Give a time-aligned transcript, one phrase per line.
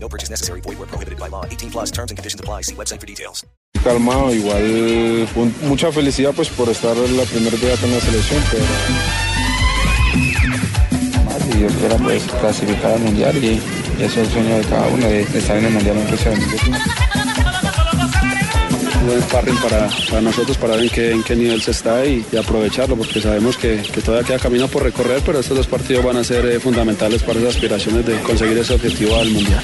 [0.00, 0.60] No purchase necessary.
[0.62, 1.44] Void where prohibited by law.
[1.44, 2.62] 18 plus terms and conditions apply.
[2.62, 3.44] See website for details.
[3.84, 8.64] Calmado, igual un- mucha felicidad pues por estar la primera día con la selección, pero
[11.44, 14.86] si Dios quiera pues clasificar al mundial y, y ese es el sueño de cada
[14.88, 17.07] uno de, de estar en el mundial en Rusia 2018.
[19.08, 22.24] Buen sparring para, para nosotros para ver en qué, en qué nivel se está y,
[22.30, 26.04] y aprovecharlo porque sabemos que, que todavía queda camino por recorrer, pero estos dos partidos
[26.04, 29.62] van a ser eh, fundamentales para esas aspiraciones de conseguir ese objetivo al Mundial.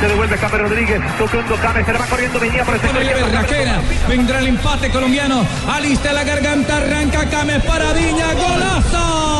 [0.00, 2.80] Se devuelve Cape Rodríguez, tocando Cape, se le va corriendo, venía por el.
[2.80, 9.35] Berraquera, vendrá el empate colombiano, alista la garganta, arranca Cames para Viña, golazo.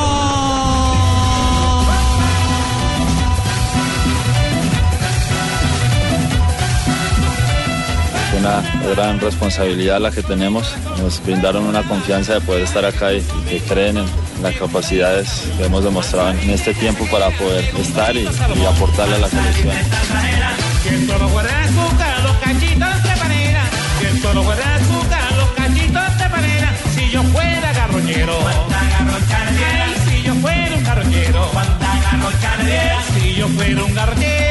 [8.38, 8.62] Una
[8.94, 10.74] gran responsabilidad la que tenemos.
[10.98, 14.06] Nos brindaron una confianza de poder estar acá y, que creen en
[14.42, 19.28] las capacidades que hemos demostrado en este tiempo para poder estar y, aportarle a la
[19.28, 19.74] selección.
[26.94, 27.66] Si yo fuera.
[33.18, 34.45] Si yo fuera un garroñero.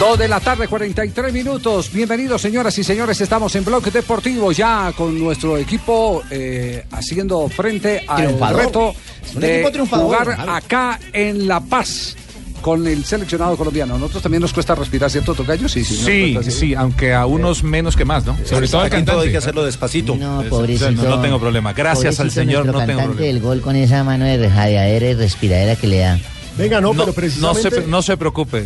[0.00, 1.92] Dos de la tarde, 43 minutos.
[1.92, 3.20] Bienvenidos, señoras y señores.
[3.20, 8.60] Estamos en Bloque Deportivo ya con nuestro equipo eh, haciendo frente al Triunfador.
[8.60, 8.94] reto
[9.34, 12.16] de jugar acá en La Paz
[12.60, 13.96] con el seleccionado colombiano.
[13.96, 15.68] A nosotros también nos cuesta respirar, ¿cierto, Tocayo?
[15.68, 15.96] Sí, sí.
[15.96, 18.36] Sí, cuesta, sí, aunque a unos menos que más, ¿no?
[18.44, 19.22] Sobre todo el todo cantante.
[19.26, 20.14] hay que hacerlo despacito.
[20.14, 20.92] No, pobrecito.
[20.92, 21.72] no, no tengo problema.
[21.72, 23.20] Gracias al Señor, no tengo problema.
[23.20, 26.18] del gol con esa mano de rejadeadera y respiradera que le da.
[26.56, 27.70] Venga, no, No, pero no precisamente...
[27.70, 28.64] se, no se preocupe.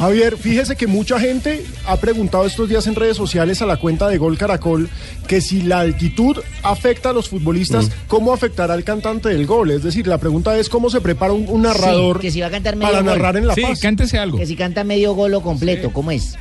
[0.00, 4.08] Javier, fíjese que mucha gente ha preguntado estos días en redes sociales a la cuenta
[4.08, 4.88] de Gol Caracol
[5.28, 7.92] que si la altitud afecta a los futbolistas, Mm.
[8.08, 9.70] ¿cómo afectará al cantante del gol?
[9.70, 12.46] Es decir, la pregunta es cómo se prepara un, un narrador Sí, que si va
[12.46, 13.06] a cantar medio para gol.
[13.12, 13.78] narrar en La Sí, Paz.
[13.80, 14.38] cántese algo.
[14.38, 16.34] Que si canta medio gol o completo, ¿cómo es?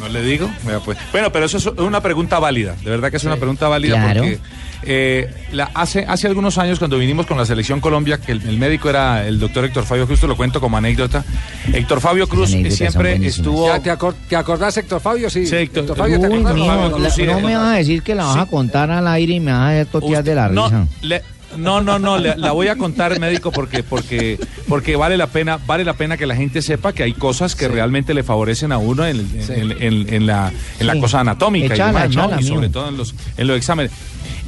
[0.00, 0.50] No le digo.
[0.84, 0.98] Pues.
[1.12, 2.74] Bueno, pero eso es una pregunta válida.
[2.82, 4.22] De verdad que es una pregunta válida Claro.
[4.22, 4.38] porque
[4.86, 8.58] eh, la- hace, hace algunos años cuando vinimos con la selección Colombia, que el, el
[8.58, 11.24] médico era el doctor Héctor Fabio Cruz, te lo cuento como anécdota.
[11.72, 13.66] Héctor Fabio Cruz siempre estuvo...
[13.68, 15.30] ¿Ya te, acor- te acordás, Héctor Fabio?
[15.30, 15.46] Sí.
[15.46, 16.54] Sí, Héctor- Fabio, ¿te Uy, acordás?
[16.54, 18.90] mijo, Fabio la- Cruz, sí, no me vas a decir que la vas a contar
[18.90, 20.86] al aire y me vas a hacer totear de la no, risa.
[21.02, 21.22] le-
[21.56, 25.56] no, no, no, le- la voy a contar, médico, porque, porque, porque vale la pena,
[25.64, 28.78] vale la pena que la gente sepa que hay cosas que realmente le favorecen a
[28.78, 31.00] uno en, en- en- en- en la, en la Sí.
[31.00, 32.24] cosa anatómica Echala, y demás, ¿no?
[32.24, 33.92] echala, Y sobre todo en los, en los exámenes.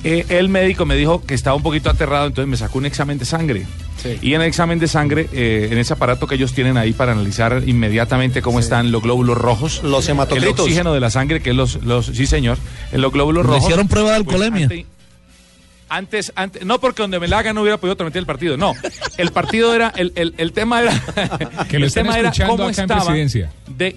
[0.08, 3.18] Eh, el médico me dijo que estaba un poquito aterrado, entonces me sacó un examen
[3.18, 3.66] de sangre.
[4.02, 4.18] Sí.
[4.22, 7.12] Y en el examen de sangre, eh, en ese aparato que ellos tienen ahí para
[7.12, 10.60] analizar inmediatamente cómo están los glóbulos rojos, Los el hematocritos.
[10.60, 12.56] oxígeno de la sangre, que es los, los sí señor,
[12.92, 13.64] en los glóbulos Le rojos.
[13.64, 14.64] hicieron prueba de pues, alcoholemia.
[14.66, 14.86] ante-
[15.88, 18.74] antes, antes, no porque donde me la haga no hubiera podido transmitir el partido, no.
[19.18, 20.92] El partido era, el, el, el tema era,
[21.68, 23.50] Que el tema era escuchando cómo estaba Presidencia.
[23.68, 23.96] de,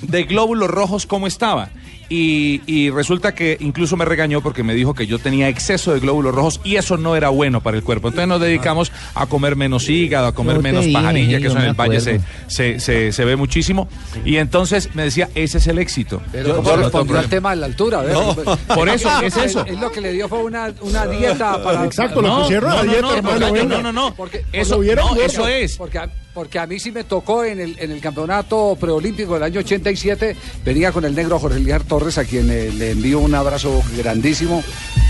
[0.00, 1.70] de glóbulos rojos cómo estaba.
[2.08, 6.00] Y, y resulta que incluso me regañó porque me dijo que yo tenía exceso de
[6.00, 8.08] glóbulos rojos y eso no era bueno para el cuerpo.
[8.08, 11.64] Entonces nos dedicamos a comer menos hígado, a comer menos dije, pajarilla, que eso en
[11.64, 13.88] el valle se, se, se, se ve muchísimo.
[14.26, 16.20] Y entonces me decía, ese es el éxito.
[16.32, 18.02] Pero Yo- ¿cómo yo respondió al tema de la altura?
[18.02, 18.34] No,
[18.74, 19.64] por eso, es eso.
[19.64, 21.82] Él lo que le dio fue una, una dieta para...
[21.86, 24.14] Exacto, lo No, pusieron a no, la no, dieta, no, no, no, no, no.
[24.14, 25.78] Porque Eso, eso es.
[25.78, 25.98] Porque
[26.34, 30.36] porque a mí sí me tocó en el, en el campeonato preolímpico del año 87,
[30.64, 34.62] venía con el negro Jorge Liar Torres, a quien le envío un abrazo grandísimo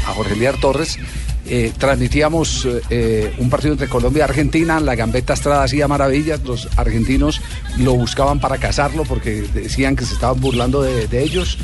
[0.06, 0.98] a Jorge Liar Torres.
[1.44, 6.40] Eh, transmitíamos eh, eh, un partido entre Colombia y Argentina, la gambeta Estrada hacía maravillas,
[6.44, 7.40] los argentinos
[7.78, 11.58] lo buscaban para cazarlo porque decían que se estaban burlando de, de ellos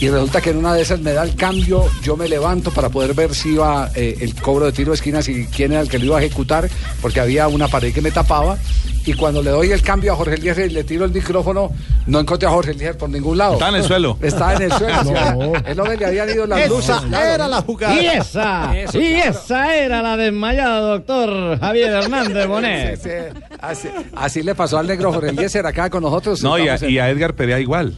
[0.00, 2.88] y resulta que en una de esas me da el cambio, yo me levanto para
[2.88, 5.90] poder ver si iba eh, el cobro de tiro de esquinas y quién era el
[5.90, 6.70] que lo iba a ejecutar,
[7.02, 8.56] porque había una pared que me tapaba.
[9.04, 11.70] Y cuando le doy el cambio a Jorge Elías y le tiro el micrófono,
[12.06, 13.54] no encontré a Jorge Elías por ningún lado.
[13.54, 14.18] Estaba en el suelo.
[14.22, 14.96] Estaba en el suelo.
[15.10, 15.52] No.
[15.66, 16.96] Es lo que le habían ido las Esa luces.
[17.08, 17.34] claro.
[17.34, 18.00] era la jugada.
[18.00, 19.19] Y esa, Eso, y.
[19.28, 23.00] esa era la desmayada, doctor Javier Hernández Bonet.
[23.02, 23.40] Sí, sí.
[23.60, 26.42] Así, así le pasó al negro Jorge Eliezer acá con nosotros.
[26.42, 27.94] No, y a, Estamos en- y a Edgar Perea igual.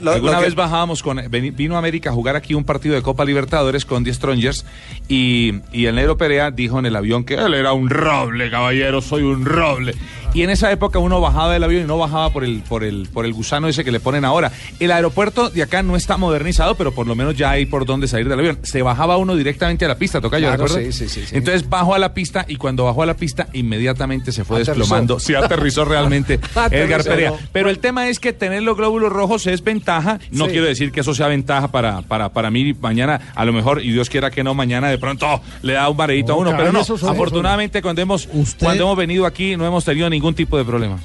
[0.00, 1.20] Lo- Alguna vez bajábamos con.
[1.30, 4.64] Vino a América a jugar aquí un partido de Copa Libertadores con 10 Strongers
[5.08, 9.02] y, y el negro Perea dijo en el avión que él era un roble, caballero,
[9.02, 9.94] soy un roble.
[10.34, 13.08] Y en esa época uno bajaba del avión y no bajaba por el, por el,
[13.12, 14.50] por el gusano ese que le ponen ahora.
[14.80, 18.08] El aeropuerto de acá no está modernizado, pero por lo menos ya hay por dónde
[18.08, 18.58] salir del avión.
[18.64, 21.36] Se bajaba uno directamente a la pista, toca yo, Claro, sí, sí, sí, sí.
[21.36, 24.78] Entonces bajó a la pista y cuando bajó a la pista inmediatamente se fue Aterrizó.
[24.80, 25.20] desplomando.
[25.20, 26.40] Sí, aterrizó realmente.
[26.70, 27.32] Edgar Perea.
[27.52, 30.18] Pero el tema es que tener los glóbulos rojos es ventaja.
[30.32, 33.82] No quiero decir que eso sea ventaja para, para, para mí mañana, a lo mejor,
[33.84, 36.56] y Dios quiera que no, mañana de pronto le da un mareito a No, uno.
[36.56, 38.28] Pero no, afortunadamente cuando hemos,
[38.58, 40.98] cuando hemos venido aquí no hemos tenido ningún tipo de problema.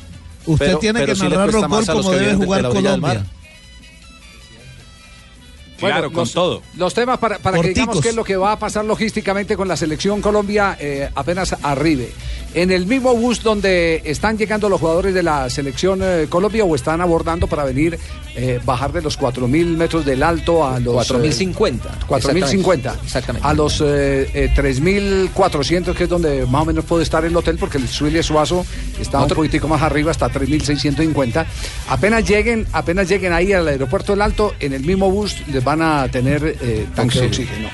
[0.46, 2.98] Usted Pero- tiene pero que le narrar los gol como debe jugar Colombia.
[2.98, 3.26] mar.
[5.78, 6.62] Claro, con los, todo.
[6.76, 9.68] Los temas para, para que digamos qué es lo que va a pasar logísticamente con
[9.68, 12.12] la selección Colombia eh, apenas arribe.
[12.54, 16.76] En el mismo bus donde están llegando los jugadores de la selección eh, Colombia o
[16.76, 18.00] están abordando para venir,
[18.36, 20.96] eh, bajar de los 4.000 metros del alto a los...
[20.96, 21.80] 4.050.
[22.08, 23.04] 4.050.
[23.04, 23.48] Exactamente.
[23.48, 27.58] A los eh, eh, 3.400, que es donde más o menos puede estar el hotel,
[27.58, 28.66] porque el Suile Suazo
[29.00, 31.46] está un poquitico más arriba, hasta 3.650.
[31.90, 35.82] Apenas lleguen, apenas lleguen ahí al aeropuerto del Alto, en el mismo bus les van
[35.82, 37.70] a tener eh, tanque de oxígeno.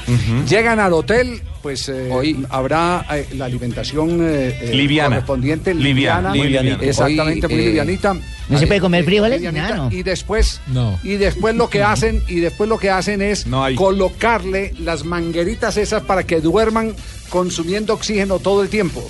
[0.47, 4.19] Llegan al hotel, pues eh, habrá eh, la alimentación
[4.71, 5.09] eh, Liviana.
[5.15, 6.83] correspondiente, Liviana, liviana, muy liviana.
[6.83, 8.15] exactamente, muy eh, livianita.
[8.47, 9.39] ¿No se puede comer frijoles?
[9.41, 9.91] livianita, Nada, no.
[9.91, 10.99] Y después, No.
[11.03, 15.77] y después lo que hacen, y después lo que hacen es No colocarle las mangueritas
[15.77, 16.93] esas para que duerman
[17.29, 19.07] consumiendo oxígeno todo el tiempo.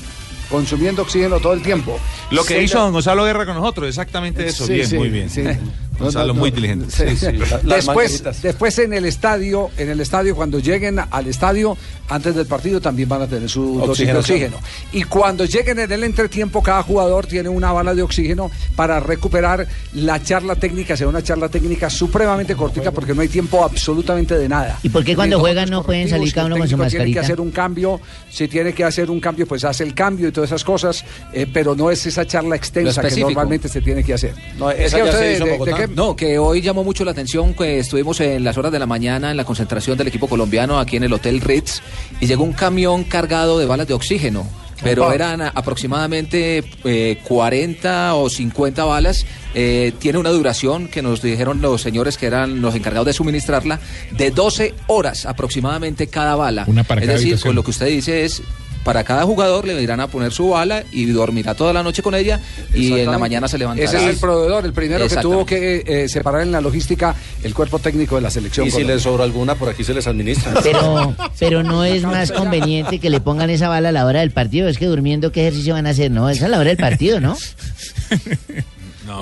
[0.50, 2.00] Consumiendo oxígeno todo el tiempo.
[2.31, 4.66] Lo que Se hizo la- don Gonzalo Guerra con nosotros, exactamente eso.
[4.68, 5.30] Sí, bien, sí, muy bien.
[5.30, 5.42] sí.
[6.00, 6.57] Gonzalo, No, no, muy no.
[6.57, 6.86] inteligente.
[6.89, 7.27] Sí, sí.
[7.63, 11.77] Después, después en el estadio, en el estadio, cuando lleguen al estadio,
[12.09, 14.57] antes del partido también van a tener su dosis de oxígeno.
[14.92, 19.68] Y cuando lleguen en el entretiempo, cada jugador tiene una bala de oxígeno para recuperar
[19.94, 24.48] la charla técnica, sea una charla técnica supremamente cortica porque no hay tiempo absolutamente de
[24.50, 24.80] nada.
[24.83, 27.09] ¿Y por qué cuando juegan no pueden salir cada uno con su técnico Tiene que
[27.15, 27.21] mascarita?
[27.21, 30.50] hacer un cambio, si tiene que hacer un cambio, pues hace el cambio y todas
[30.50, 31.03] esas cosas,
[31.33, 34.33] eh, pero no es esa charla extensa que normalmente se tiene que hacer.
[34.57, 37.06] No, Es que ya se usted hizo en de- de No, que hoy llamó mucho
[37.06, 40.28] la atención que estuvimos en las horas de la mañana en la concentración del equipo
[40.28, 41.82] colombiano aquí en el Hotel Ritz
[42.20, 44.48] y llegó un camión cargado de balas de oxígeno.
[44.84, 45.16] Pero Opa.
[45.16, 49.26] eran aproximadamente eh, 40 o 50 balas.
[49.54, 53.80] Eh, tiene una duración que nos dijeron los señores que eran los encargados de suministrarla
[54.12, 56.66] de 12 horas aproximadamente cada bala.
[56.68, 58.42] Una es decir, con lo que usted dice es
[58.86, 62.14] para cada jugador le irán a poner su bala y dormirá toda la noche con
[62.14, 62.40] ella
[62.72, 63.90] y en la mañana se levantará.
[63.90, 67.56] Ese es el proveedor, el primero que tuvo que eh, separar en la logística el
[67.56, 68.68] cuerpo técnico de la selección.
[68.68, 70.54] Y si les sobra alguna, por aquí se les administra.
[70.62, 74.30] Pero, pero no es más conveniente que le pongan esa bala a la hora del
[74.30, 74.68] partido.
[74.68, 76.12] Es que durmiendo, ¿qué ejercicio van a hacer?
[76.12, 77.36] No, es a la hora del partido, ¿no?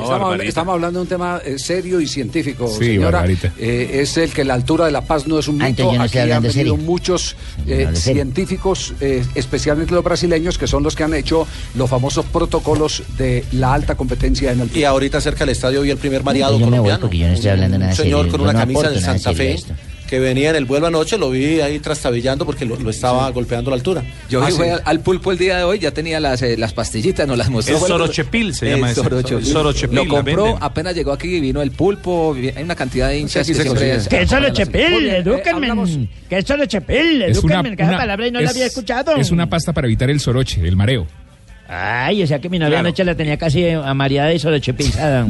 [0.03, 3.25] estamos, habla- estamos hablando de un tema eh, serio y científico, Sí, señora.
[3.57, 5.91] Eh, es el que la altura de la paz no es un Ah, mito.
[5.91, 7.35] yo no Aquí han venido muchos
[7.67, 13.03] eh, científicos, eh, especialmente los brasileños, que son los que han hecho los famosos protocolos
[13.17, 16.59] de la alta competencia en el Y ahorita cerca del estadio vi el primer mareado
[16.59, 16.99] colombiano.
[16.99, 18.31] porque yo no estoy hablando nada Un señor serio.
[18.31, 19.73] con Yo una no camisa aporto de nada Santa Fe esto.
[20.13, 23.71] Que venía en el vuelo anoche, lo vi ahí trastabillando porque lo, lo estaba golpeando
[23.71, 24.03] la altura.
[24.29, 24.57] Yo Ah, vi sí.
[24.59, 27.35] fue al, al pulpo el día de hoy, ya tenía las, eh, las pastillitas, nos
[27.35, 27.77] las mostró.
[27.77, 29.43] El sorochepil se El llama sorochepil.
[29.47, 33.41] Sorochepil, Lo la compró, apenas llegó aquí, vino el pulpo, hay una cantidad de hinchas
[33.41, 33.87] aquí que se siempre...
[33.87, 34.49] la
[34.91, 35.51] Muy bien, eh, edúquenme.
[35.71, 35.97] hablamos-
[36.29, 37.83] Que eso lo chepil, Es una, edúquenme.
[37.87, 39.15] una- palabra no la es- había escuchado.
[39.15, 41.07] Es una pasta para evitar el soroche, el mareo.
[41.67, 42.87] Ay, o sea que mi novia Claro.
[42.89, 45.25] anoche la tenía casi amareada y solo chepilzada.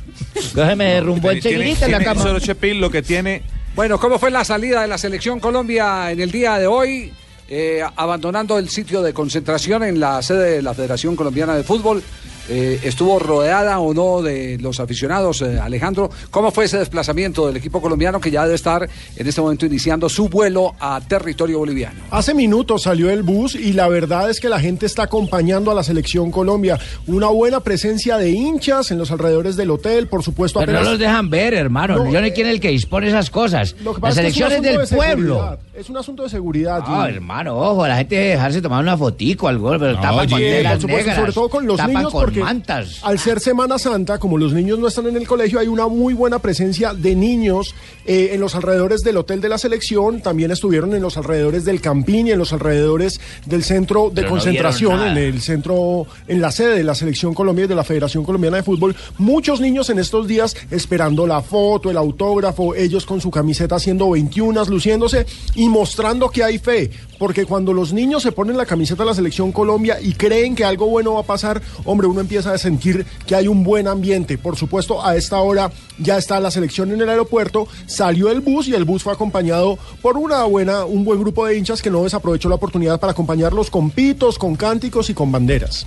[0.54, 2.22] Cógeme derrumbó enseguidita en la cama.
[2.22, 3.42] Sorochepil lo que tiene
[3.74, 7.10] Bueno, ¿cómo fue la salida de la selección Colombia en el día de hoy?
[7.48, 12.02] Eh, abandonando el sitio de concentración en la sede de la Federación Colombiana de Fútbol.
[12.48, 16.10] Eh, ¿Estuvo rodeada o no de los aficionados, eh, Alejandro?
[16.30, 20.08] ¿Cómo fue ese desplazamiento del equipo colombiano que ya debe estar en este momento iniciando
[20.08, 22.00] su vuelo a territorio boliviano?
[22.10, 25.74] Hace minutos salió el bus y la verdad es que la gente está acompañando a
[25.74, 26.78] la selección Colombia.
[27.06, 30.58] Una buena presencia de hinchas en los alrededores del hotel, por supuesto.
[30.60, 31.96] Pero no los dejan ver, hermano.
[31.96, 33.76] No, Yo no sé quién es el que dispone esas cosas.
[33.84, 35.58] Lo que Las pasa es elecciones del de pueblo.
[35.74, 36.80] Es un asunto de seguridad.
[36.86, 40.62] No, hermano, ojo, la gente debe dejarse tomar una fotico, algo, pero No, tapan oye,
[40.62, 43.00] por supuesto, negras, sobre todo con los tapan niños, con porque mantas.
[43.02, 46.14] al ser Semana Santa, como los niños no están en el colegio, hay una muy
[46.14, 47.74] buena presencia de niños
[48.06, 50.20] eh, en los alrededores del hotel de la selección.
[50.22, 54.30] También estuvieron en los alrededores del Campín y en los alrededores del centro de Pero
[54.30, 58.24] concentración, en el centro, en la sede de la selección Colombia y de la Federación
[58.24, 58.96] Colombiana de Fútbol.
[59.18, 64.10] Muchos niños en estos días esperando la foto, el autógrafo, ellos con su camiseta haciendo
[64.10, 66.90] 21, luciéndose y mostrando que hay fe.
[67.18, 70.64] Porque cuando los niños se ponen la camiseta de la selección Colombia y creen que
[70.64, 74.38] algo bueno va a pasar, hombre, uno empieza a sentir que hay un buen ambiente.
[74.38, 78.68] Por supuesto, a esta hora ya está la selección en el aeropuerto, salió el bus
[78.68, 82.02] y el bus fue acompañado por una buena, un buen grupo de hinchas que no
[82.04, 85.86] desaprovechó la oportunidad para acompañarlos con pitos, con cánticos y con banderas.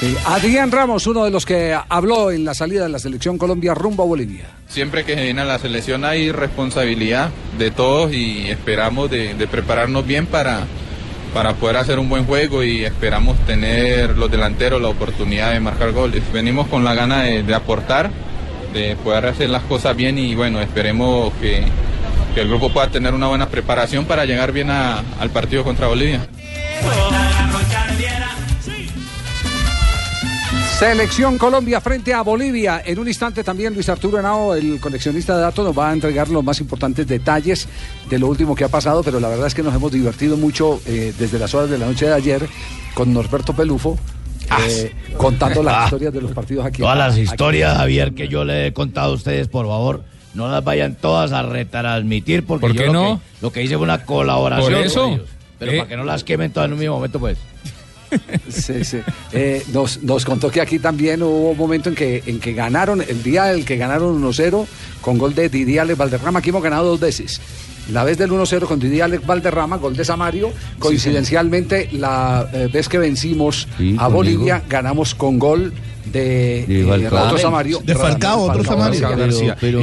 [0.00, 3.74] Sí, Adrián Ramos, uno de los que habló en la salida de la selección Colombia
[3.74, 4.46] rumbo a Bolivia.
[4.66, 9.46] Siempre que se viene a la selección hay responsabilidad de todos y esperamos de, de
[9.46, 10.66] prepararnos bien para,
[11.34, 15.90] para poder hacer un buen juego y esperamos tener los delanteros la oportunidad de marcar
[15.90, 16.22] goles.
[16.32, 18.10] Venimos con la gana de, aportar,
[18.72, 21.64] de poder hacer las cosas bien y bueno, esperemos que,
[22.34, 26.20] que el grupo pueda tener una buena preparación para llegar bien al partido contra Bolivia.
[30.88, 32.82] Selección Colombia frente a Bolivia.
[32.84, 36.28] En un instante también Luis Arturo Henao, el coleccionista de datos, nos va a entregar
[36.28, 37.66] los más importantes detalles
[38.10, 40.82] de lo último que ha pasado, pero la verdad es que nos hemos divertido mucho
[40.84, 42.46] eh, desde las horas de la noche de ayer
[42.92, 43.98] con Norberto Pelufo.
[44.68, 46.82] eh, contando las historias de los partidos aquí.
[46.82, 50.48] Todas las aquí- historias, Javier, que yo le he contado a ustedes, por favor, no
[50.48, 53.84] las vayan todas a retransmitir, porque ¿Por yo qué lo, que, lo que hice fue
[53.84, 55.00] una colaboración Por eso.
[55.04, 55.28] con ellos.
[55.58, 55.76] Pero Eh.
[55.78, 57.38] para que no las quemen todas en un mismo momento, pues.
[58.48, 58.98] Sí, sí.
[59.32, 63.00] Eh, nos, nos contó que aquí también hubo un momento en que, en que ganaron,
[63.02, 64.66] el día en el que ganaron 1-0
[65.00, 67.40] con gol de Didier Alex Valderrama, aquí hemos ganado dos veces.
[67.92, 70.50] La vez del 1-0 con Didier Alex Valderrama, gol de Samario.
[70.78, 74.10] Coincidencialmente, la eh, vez que vencimos Sí, a conmigo.
[74.10, 75.72] Bolivia, ganamos con gol
[76.06, 77.24] de, De eh, Falcao.
[77.26, 77.80] otro Samario.
[77.84, 79.08] De Falcao, otro Samario.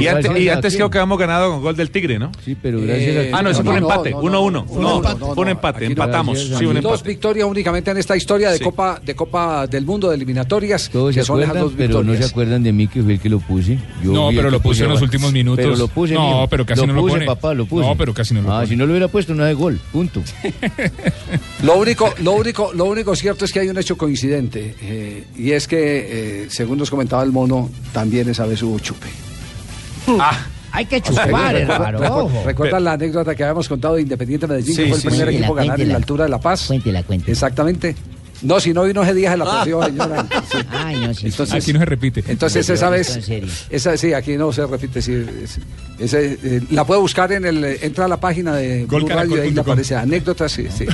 [0.00, 0.06] Y
[0.48, 2.30] antes, y creo que habíamos ganado con gol del Tigre, ¿no?
[2.44, 4.66] Sí, pero gracias a Ah, no, ese fue un empate, 1-1.
[4.66, 5.18] Fue un No, empate.
[5.20, 6.38] fue un empate, empatamos.
[6.38, 6.82] Sí, un Dios.
[6.82, 7.08] Dos empate.
[7.08, 8.64] victorias únicamente en esta historia de Sí.
[8.64, 12.24] Copa de Copa del Mundo de eliminatorias, Todos que se son acuerdan, pero no se
[12.24, 13.78] acuerdan de mí que fue el que lo puse.
[14.02, 15.64] Yo No, pero lo puse en los últimos minutos.
[15.64, 17.86] Pero lo puse, No, pero casi no lo puse, papá, lo puse.
[17.86, 18.66] No, pero casi no lo Ah, pone.
[18.68, 19.80] si no lo hubiera puesto, no hay gol.
[19.92, 20.22] Punto.
[21.62, 25.52] Lo único, lo único, lo único cierto es que hay un hecho coincidente eh, y
[25.52, 29.06] es que, eh, según nos comentaba el mono, también esa vez hubo chupe.
[30.20, 31.98] Ah, Hay que ¿Recuerda- chupar, hermano.
[31.98, 32.44] recuerda-.
[32.44, 35.28] ¿Recuerdan la anécdota que habíamos contado de Independiente Medellín, Sí, que fue el sí, primer
[35.28, 35.34] sí.
[35.36, 36.66] equipo a ganar en la altura de La Paz?
[36.66, 37.32] Cuéntela, cuéntela.
[37.32, 37.94] Exactamente.
[38.42, 40.26] No, si no vino ese día se la perdió, señora.
[40.50, 40.58] Sí.
[40.72, 41.26] Ay, no, sí.
[41.26, 42.24] Entonces- Aquí no se repite.
[42.26, 43.52] Entonces esa vez, en serio.
[43.70, 45.12] esa sí, aquí no se repite, sí,
[45.44, 45.58] es-
[46.00, 49.36] ese, eh, la puede buscar en el, eh, entra a la página de Blue Radio
[49.36, 50.86] y ahí le aparece anécdotas, sí, sí.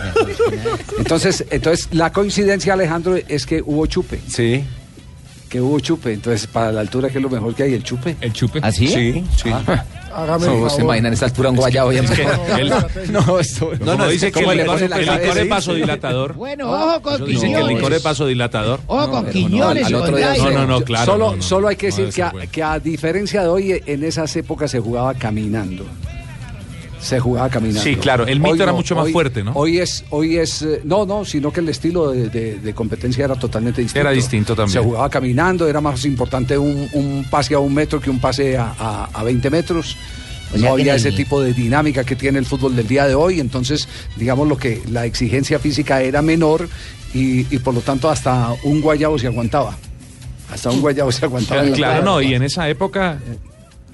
[0.98, 4.20] Entonces, entonces la coincidencia, Alejandro, es que hubo chupe.
[4.28, 4.62] Sí.
[5.48, 8.16] Que hubo chupe, entonces para la altura que es lo mejor que hay, el chupe.
[8.20, 8.60] ¿El chupe?
[8.62, 8.86] ¿Ah, sí?
[8.88, 9.50] Sí, sí.
[10.12, 11.92] Hágame No, el ¿Se imaginan esta altura un guayabo?
[11.92, 12.00] ya?
[12.02, 12.26] Es que
[13.12, 13.70] No, esto...
[13.80, 16.34] No, no, dice que ¿cómo el le licor, el licor es vasodilatador.
[16.34, 17.76] Bueno, ojo con Dice que el Quiñones.
[17.76, 18.80] licor es vasodilatador.
[18.86, 19.90] Ojo con pero no, Quiñones.
[19.90, 21.12] No, no, no, claro.
[21.12, 21.42] solo, no, no.
[21.42, 24.80] solo hay que No, decir a, que a diferencia de hoy, en esas épocas se
[24.80, 25.84] jugaba caminando.
[27.00, 27.82] Se jugaba caminando.
[27.82, 29.52] Sí, claro, el mito era mucho más fuerte, ¿no?
[29.54, 33.24] Hoy es, hoy es, eh, no, no, sino que el estilo de, de- de competencia
[33.24, 34.00] era totalmente distinto.
[34.00, 34.72] Era distinto también.
[34.72, 38.56] Se jugaba caminando, era más importante un, un pase a un metro que un pase
[38.56, 39.96] a, a- a 20 metros.
[40.52, 43.14] O sea no había ese tipo de dinámica que tiene el fútbol del día de
[43.14, 43.86] hoy, entonces
[44.16, 46.68] digamos lo que la exigencia física era menor
[47.12, 49.76] y, y por lo tanto hasta un guayabo se aguantaba.
[50.50, 51.62] Hasta un guayabo se aguantaba.
[51.72, 53.18] Claro, no, y en esa época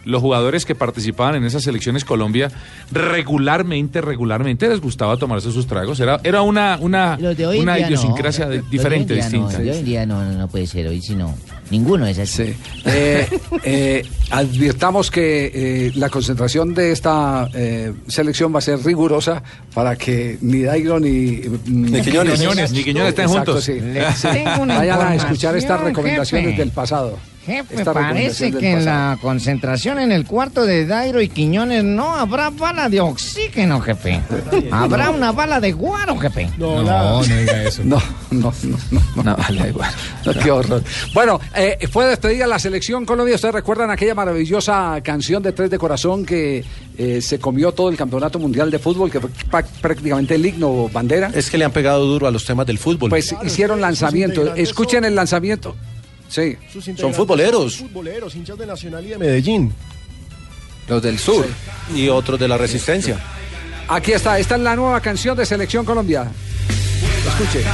[0.04, 2.50] los jugadores que participaban en esas selecciones Colombia
[2.92, 6.00] regularmente, regularmente les gustaba tomarse sus tragos.
[6.00, 7.87] Era, era una, una, una no.
[7.87, 9.58] idiosincrasia de- diferente, no, distinta.
[9.58, 11.34] de hoy en día no, no, no puede ser hoy, sino
[11.70, 12.44] ninguno es así.
[12.46, 12.54] Sí.
[12.87, 13.28] Eh,
[13.64, 19.42] eh, advirtamos que eh, la concentración de esta eh, selección va a ser rigurosa
[19.75, 21.08] para que ni Dairo ni,
[21.42, 22.38] mm, Ni Quiñones.
[22.40, 23.64] Quiñones, ni Quiñones estén Exacto, juntos.
[23.64, 23.78] sí.
[24.66, 26.58] Vayan a escuchar estas recomendaciones jefe.
[26.62, 27.18] del pasado.
[27.44, 32.14] Jefe, Esta parece que en la concentración en el cuarto de Dairo y Quiñones no
[32.14, 34.20] habrá bala de oxígeno, jefe.
[34.70, 36.48] Habrá una bala de guaro, jefe.
[36.56, 37.82] No, No, no diga eso.
[37.84, 39.22] No, no, no, no.
[39.22, 39.90] No, vale, igual.
[40.24, 40.82] No, qué horror.
[41.12, 43.34] Bueno, eh, fue despedida la selección Colombia.
[43.34, 46.64] ¿Ustedes recuerdan aquella maravillosa canción de Tres de Corazón que
[46.96, 49.30] eh, se comió todo el campeonato mundial de fútbol, que fue
[49.82, 51.30] prácticamente el himno bandera?
[51.34, 53.10] Es que le han pegado duro a los temas del fútbol.
[53.10, 54.54] Pues hicieron lanzamiento.
[54.54, 55.76] Escuchen el lanzamiento.
[56.35, 56.57] Sí.
[56.73, 57.75] Sus Son futboleros.
[57.75, 59.73] son Futboleros, hinchas de Nacional y de Medellín.
[60.88, 61.47] Los del sur.
[61.95, 63.21] Y otros de la resistencia.
[63.87, 64.37] Aquí está.
[64.41, 66.26] Esta es la nueva canción de Selección Colombia.
[67.29, 67.64] Escuche.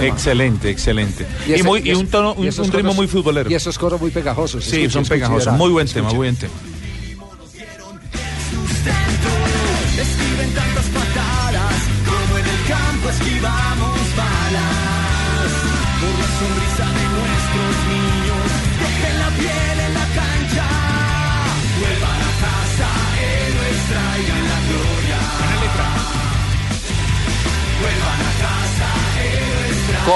[0.00, 0.14] Tema.
[0.14, 1.26] Excelente, excelente.
[1.46, 3.50] Y, ese- muy, y un tono, un, ritmo coros- muy futbolero.
[3.50, 4.64] Y esos coros muy pegajosos.
[4.64, 5.52] Sí, son pegajosos.
[5.54, 6.52] Muy buen tema, muy buen tema.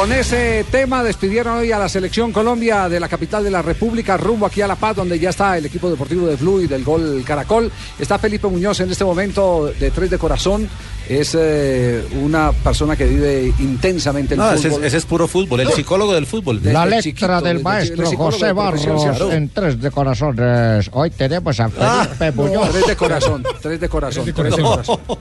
[0.04, 4.18] Con ese tema despidieron hoy a la selección Colombia de la capital de la República,
[4.18, 6.84] rumbo aquí a La Paz, donde ya está el equipo deportivo de Flu y del
[6.84, 7.72] Gol Caracol.
[7.98, 10.68] Está Felipe Muñoz en este momento de Tres de Corazón.
[11.08, 14.82] Es eh, una persona que vive intensamente el No, ese, fútbol.
[14.82, 16.60] es- ese es puro fútbol, el psicólogo del fútbol.
[16.62, 18.86] La letra chiquito, del maestro José Barros
[19.32, 20.90] en Tres de Corazones.
[20.92, 22.68] Hoy tenemos a Felipe Muñoz.
[22.72, 24.98] Tres de corazón, tres de corazón, Tres tres de corazón.
[25.06, 25.18] corazón.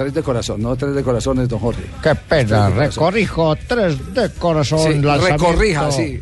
[0.00, 1.82] Tres de corazón, no tres de corazones, don Jorge.
[2.02, 4.94] Qué pena, recorrijo, tres de corazón.
[4.94, 6.18] Sí, lanzamiento, recorrija, sí.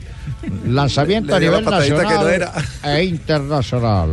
[0.67, 4.09] Lanzamiento Le a nivel patadita que no nacional e internacional.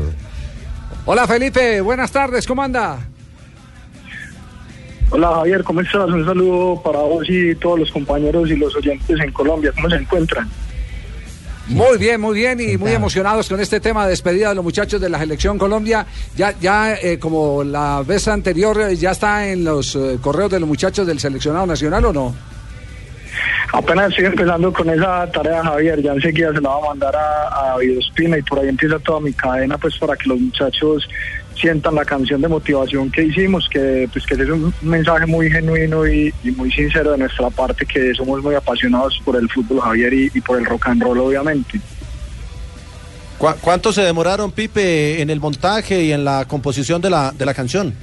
[1.08, 3.00] Hola Felipe, buenas tardes, ¿cómo anda?
[5.10, 6.10] Hola Javier, ¿cómo estás?
[6.12, 9.72] Un saludo para vos y todos los compañeros y los oyentes en Colombia.
[9.74, 10.48] ¿Cómo se encuentran?
[11.68, 15.02] Muy bien, muy bien y muy emocionados con este tema de despedida de los muchachos
[15.02, 16.06] de la selección Colombia.
[16.36, 20.60] Ya, ya eh, como la vez anterior, eh, ya está en los eh, correos de
[20.60, 22.36] los muchachos del seleccionado nacional o no?
[23.74, 26.02] Apenas estoy empezando con esa tarea, Javier.
[26.02, 29.34] Ya enseguida se la va a mandar a, a y por ahí empieza toda mi
[29.34, 31.10] cadena, pues para que los muchachos
[31.56, 35.50] sientan la canción de motivación que hicimos, que pues que ese es un mensaje muy
[35.50, 39.80] genuino y, y muy sincero de nuestra parte, que somos muy apasionados por el fútbol,
[39.82, 41.80] Javier, y, y por el rock and roll, obviamente.
[43.38, 47.46] ¿Cu- ¿Cuánto se demoraron, Pipe, en el montaje y en la composición de la, de
[47.46, 47.94] la canción?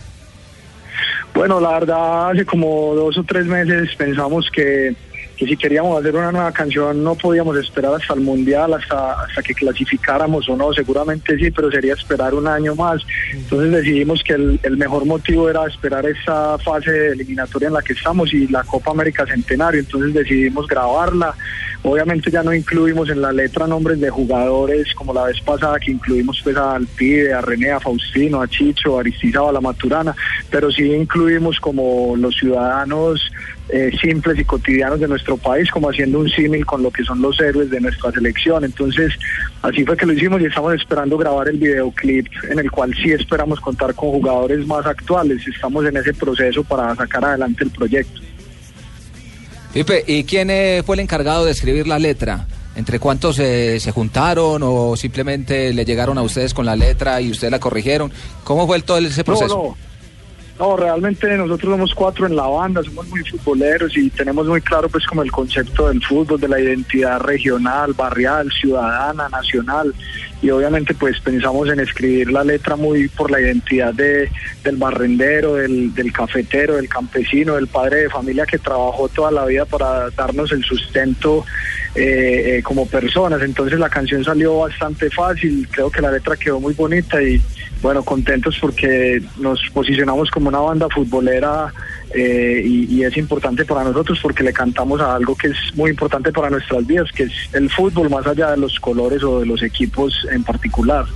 [1.34, 4.94] Bueno, la verdad, hace como dos o tres meses pensamos que,
[5.42, 9.42] que si queríamos hacer una nueva canción no podíamos esperar hasta el Mundial, hasta, hasta
[9.42, 13.02] que clasificáramos o no, seguramente sí, pero sería esperar un año más.
[13.32, 17.92] Entonces decidimos que el, el mejor motivo era esperar esta fase eliminatoria en la que
[17.92, 21.34] estamos y la Copa América Centenario, entonces decidimos grabarla.
[21.82, 25.90] Obviamente ya no incluimos en la letra nombres de jugadores como la vez pasada que
[25.90, 30.14] incluimos pues a Alpide, a René, a Faustino, a Chicho, a Aristizábal, a Maturana,
[30.48, 33.20] pero sí incluimos como los ciudadanos
[33.68, 37.22] eh, simples y cotidianos de nuestro país, como haciendo un símil con lo que son
[37.22, 38.64] los héroes de nuestra selección.
[38.64, 39.12] Entonces,
[39.62, 43.12] así fue que lo hicimos y estamos esperando grabar el videoclip en el cual sí
[43.12, 45.46] esperamos contar con jugadores más actuales.
[45.46, 48.20] Estamos en ese proceso para sacar adelante el proyecto.
[49.72, 52.46] Pipe, ¿y quién eh, fue el encargado de escribir la letra?
[52.74, 57.30] ¿Entre cuántos eh, se juntaron o simplemente le llegaron a ustedes con la letra y
[57.30, 58.12] ustedes la corrigieron?
[58.44, 59.56] ¿Cómo fue el, todo ese proceso?
[59.56, 59.91] No, no.
[60.62, 64.88] No, realmente nosotros somos cuatro en la banda, somos muy futboleros y tenemos muy claro
[64.88, 69.92] pues como el concepto del fútbol, de la identidad regional, barrial, ciudadana, nacional
[70.42, 74.28] y obviamente pues pensamos en escribir la letra muy por la identidad de,
[74.64, 79.46] del barrendero, del, del cafetero, del campesino, del padre de familia que trabajó toda la
[79.46, 81.44] vida para darnos el sustento
[81.94, 83.40] eh, eh, como personas.
[83.42, 87.40] Entonces la canción salió bastante fácil, creo que la letra quedó muy bonita y
[87.80, 91.72] bueno, contentos porque nos posicionamos como una banda futbolera
[92.14, 95.90] eh, y, y es importante para nosotros porque le cantamos a algo que es muy
[95.90, 99.46] importante para nuestras vidas, que es el fútbol más allá de los colores o de
[99.46, 101.06] los equipos en particular.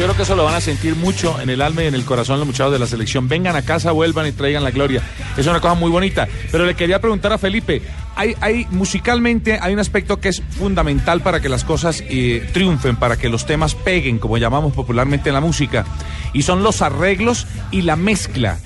[0.00, 2.06] Yo creo que eso lo van a sentir mucho en el alma y en el
[2.06, 3.28] corazón los muchachos de la selección.
[3.28, 5.02] Vengan a casa, vuelvan y traigan la gloria.
[5.36, 6.26] Es una cosa muy bonita.
[6.50, 7.82] Pero le quería preguntar a Felipe,
[8.16, 12.96] hay, hay musicalmente hay un aspecto que es fundamental para que las cosas eh, triunfen,
[12.96, 15.84] para que los temas peguen, como llamamos popularmente en la música,
[16.32, 18.58] y son los arreglos y la mezcla.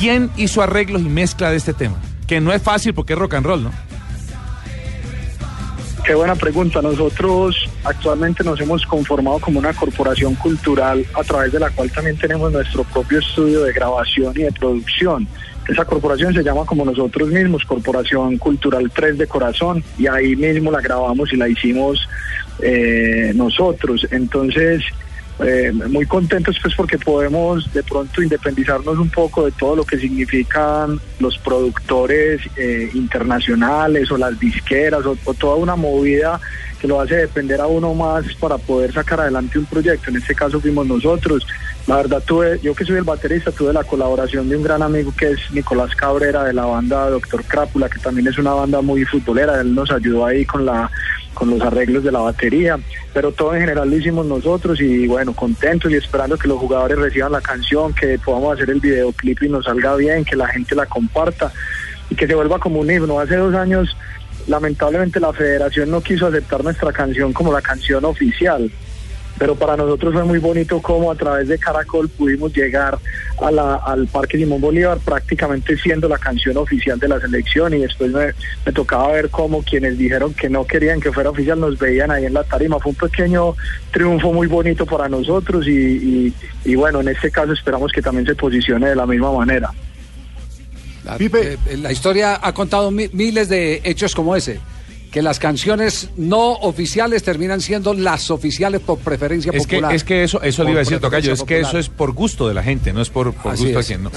[0.00, 1.98] ¿Quién hizo arreglos y mezcla de este tema?
[2.26, 3.70] Que no es fácil porque es rock and roll, ¿no?
[6.04, 6.82] Qué buena pregunta.
[6.82, 12.18] Nosotros actualmente nos hemos conformado como una corporación cultural a través de la cual también
[12.18, 15.26] tenemos nuestro propio estudio de grabación y de producción.
[15.66, 20.70] Esa corporación se llama como nosotros mismos, Corporación Cultural 3 de Corazón, y ahí mismo
[20.70, 22.06] la grabamos y la hicimos
[22.60, 24.06] eh, nosotros.
[24.10, 24.82] Entonces,
[25.40, 29.98] eh, muy contentos pues porque podemos de pronto independizarnos un poco de todo lo que
[29.98, 36.40] significan los productores eh, internacionales o las disqueras o, o toda una movida
[36.84, 40.10] que lo hace depender a uno más para poder sacar adelante un proyecto.
[40.10, 41.46] En este caso fuimos nosotros.
[41.86, 45.12] La verdad tuve, yo que soy el baterista, tuve la colaboración de un gran amigo
[45.16, 49.04] que es Nicolás Cabrera de la banda Doctor Crápula, que también es una banda muy
[49.06, 49.60] futbolera.
[49.62, 50.90] Él nos ayudó ahí con la
[51.34, 52.78] con los arreglos de la batería,
[53.12, 56.98] pero todo en general lo hicimos nosotros y bueno, contentos y esperando que los jugadores
[56.98, 60.74] reciban la canción, que podamos hacer el videoclip y nos salga bien, que la gente
[60.74, 61.52] la comparta
[62.08, 63.20] y que se vuelva como un himno.
[63.20, 63.96] Hace dos años
[64.46, 68.70] lamentablemente la federación no quiso aceptar nuestra canción como la canción oficial.
[69.38, 72.98] Pero para nosotros fue muy bonito cómo a través de Caracol pudimos llegar
[73.42, 77.78] a la- al Parque Simón Bolívar prácticamente siendo la canción oficial de la selección y
[77.78, 78.26] después me,
[78.64, 82.26] me tocaba ver cómo quienes dijeron que no querían que fuera oficial nos veían ahí
[82.26, 82.78] en la tarima.
[82.78, 83.54] Fue un pequeño
[83.90, 88.26] triunfo muy bonito para nosotros y, y- y bueno, en este caso esperamos que también
[88.26, 89.70] se posicione de la misma manera.
[91.04, 94.60] La, eh, la historia ha contado mi- miles de hechos como ese.
[95.14, 99.94] Que las canciones no oficiales terminan siendo las oficiales por preferencia Es que, popular.
[99.94, 102.10] es que eso, eso Por le iba a decir Tocayo, es que eso es por
[102.10, 103.86] gusto de la gente, no es por, por Así gusto es.
[103.86, 104.10] a quien no.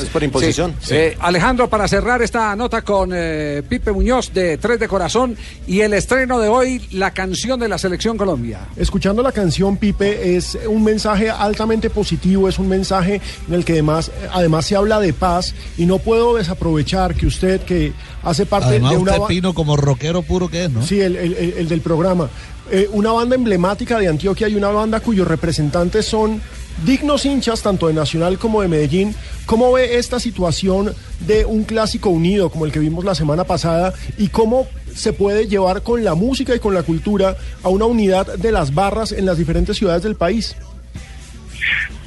[0.81, 0.95] Sí.
[0.95, 5.81] Eh, Alejandro, para cerrar esta nota con eh, Pipe Muñoz de Tres de Corazón y
[5.81, 8.61] el estreno de hoy, la canción de la Selección Colombia.
[8.75, 13.73] Escuchando la canción Pipe es un mensaje altamente positivo, es un mensaje en el que
[13.73, 18.69] además, además se habla de paz y no puedo desaprovechar que usted que hace parte
[18.69, 20.86] Además, de una usted, Pino, como rockero puro que es, ¿no?
[20.87, 22.29] Sí, el, el- el- el del programa.
[22.71, 26.41] Eh, una banda emblemática de Antioquia y una banda cuyos representantes son
[26.85, 29.15] dignos hinchas tanto de Nacional como de Medellín.
[29.45, 33.93] ¿Cómo ve esta situación de un clásico unido como el que vimos la semana pasada
[34.17, 38.27] y cómo se puede llevar con la música y con la cultura a una unidad
[38.35, 40.55] de las barras en las diferentes ciudades del país?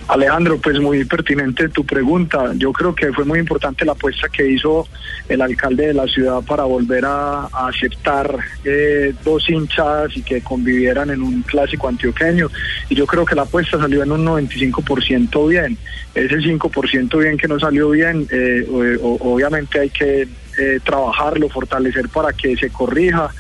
[0.09, 2.53] Alejandro, pues muy pertinente tu pregunta.
[2.57, 4.89] Yo creo que fue muy importante la apuesta que hizo
[5.29, 11.11] el alcalde de la ciudad para volver a, aceptar eh, dos hinchas y que convivieran
[11.11, 12.49] en un clásico antioqueño.
[12.89, 15.79] Y yo creo que la apuesta salió en un 95% bien.
[16.15, 18.67] Ese 5% bien que no salió bien, eh,
[19.01, 20.27] obviamente hay que
[20.59, 23.31] eh, trabajarlo, fortalecer para que se corrija.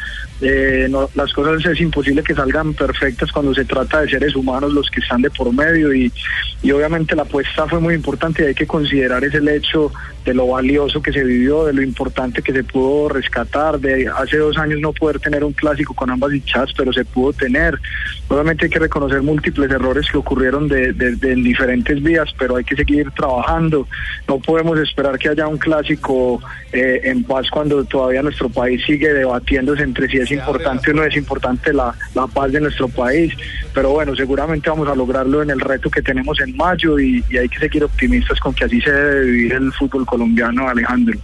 [0.42, 4.72] Eh, no- las cosas es imposible que salgan perfectas cuando se trata de seres humanos
[4.72, 6.10] los que están de por medio y,
[6.62, 9.92] y obviamente la apuesta fue muy importante y hay que considerar ese el hecho
[10.24, 14.36] de lo valioso que se vivió, de lo importante que se pudo rescatar, de hace
[14.36, 17.78] dos años no poder tener un clásico con ambas hinchadas, pero se pudo tener.
[18.28, 22.56] Obviamente hay que reconocer múltiples errores que ocurrieron de, de- de- en diferentes vías, pero
[22.56, 23.88] hay que seguir trabajando.
[24.28, 26.40] No podemos esperar que haya un clásico
[26.72, 31.04] eh, en paz cuando todavía nuestro país sigue debatiéndose entre si es importante o no
[31.04, 33.32] es importante la, la paz de nuestro país.
[33.74, 37.38] Pero bueno, seguramente vamos a lograrlo en el reto que tenemos en mayo y, y
[37.38, 41.18] hay que seguir optimistas con que así se debe vivir el fútbol colombiano, Alejandro.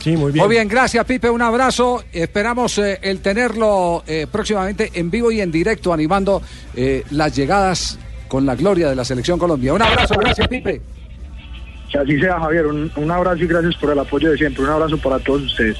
[0.00, 2.02] Sí, muy Muy bien, gracias Pipe, un abrazo.
[2.10, 6.40] Esperamos eh, el tenerlo eh, próximamente en vivo y en directo animando
[6.74, 9.74] eh, las llegadas con la gloria de la Selección Colombia.
[9.74, 10.80] Un abrazo, gracias Pipe.
[11.92, 12.66] Que así sea, Javier.
[12.66, 14.64] Un, un abrazo y gracias por el apoyo de siempre.
[14.64, 15.76] Un abrazo para todos ustedes.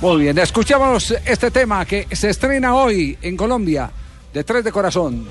[0.00, 3.90] Muy bien, escuchamos este tema que se estrena hoy en Colombia,
[4.32, 5.24] de Tres de Corazón.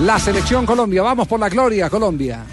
[0.00, 2.44] La Selección Colombia, vamos por la gloria Colombia.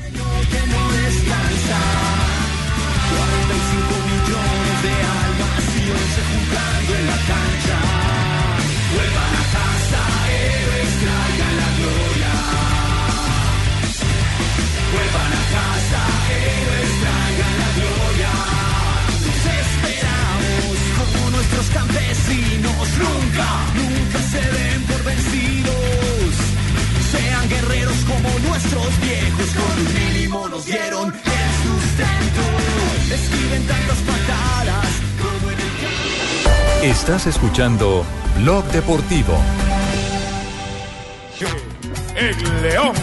[23.32, 26.36] Nunca, nunca se den por vencidos.
[27.12, 29.50] Sean guerreros como nuestros viejos.
[29.56, 32.42] Con un mínimo nos dieron el sustento.
[33.14, 34.88] Escriben tantas patadas
[35.22, 35.60] como en
[36.84, 38.06] el Estás escuchando
[38.38, 39.38] Blog Deportivo.
[42.16, 42.94] El León.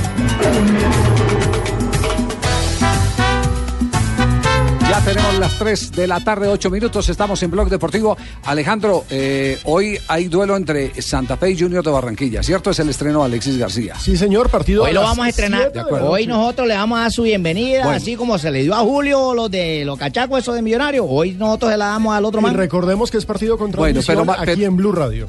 [4.91, 8.17] Ya tenemos las 3 de la tarde, 8 minutos, estamos en Blog Deportivo.
[8.45, 12.71] Alejandro, eh, hoy hay duelo entre Santa Fe y Junior de Barranquilla, ¿cierto?
[12.71, 13.95] Es el estreno de Alexis García.
[14.01, 15.73] Sí, señor, partido Hoy lo vamos a estrenar.
[15.73, 16.11] De acuerdo.
[16.11, 17.97] Hoy nosotros le vamos a dar su bienvenida, Bueno.
[17.99, 21.05] así como se le dio a Julio los de los cachacos, esos de Millonarios.
[21.09, 22.55] Hoy nosotros se la damos al otro Y man.
[22.55, 25.29] recordemos que es partido contra Bueno, pero aquí pero- en Blue Radio.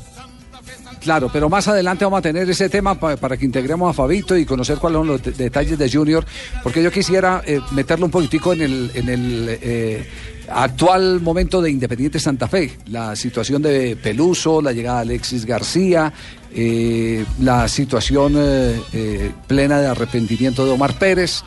[1.01, 4.35] Claro, pero más adelante vamos a tener ese tema pa- para que integremos a Fabito
[4.38, 6.25] y conocer cuáles son los de- detalles de Junior,
[6.62, 10.07] porque yo quisiera eh, meterlo un poquitico en el, en el eh,
[10.51, 16.12] Actual momento de Independiente Santa Fe, la situación de Peluso, la llegada de Alexis García,
[16.53, 21.43] eh, la situación eh, eh, plena de arrepentimiento de Omar Pérez,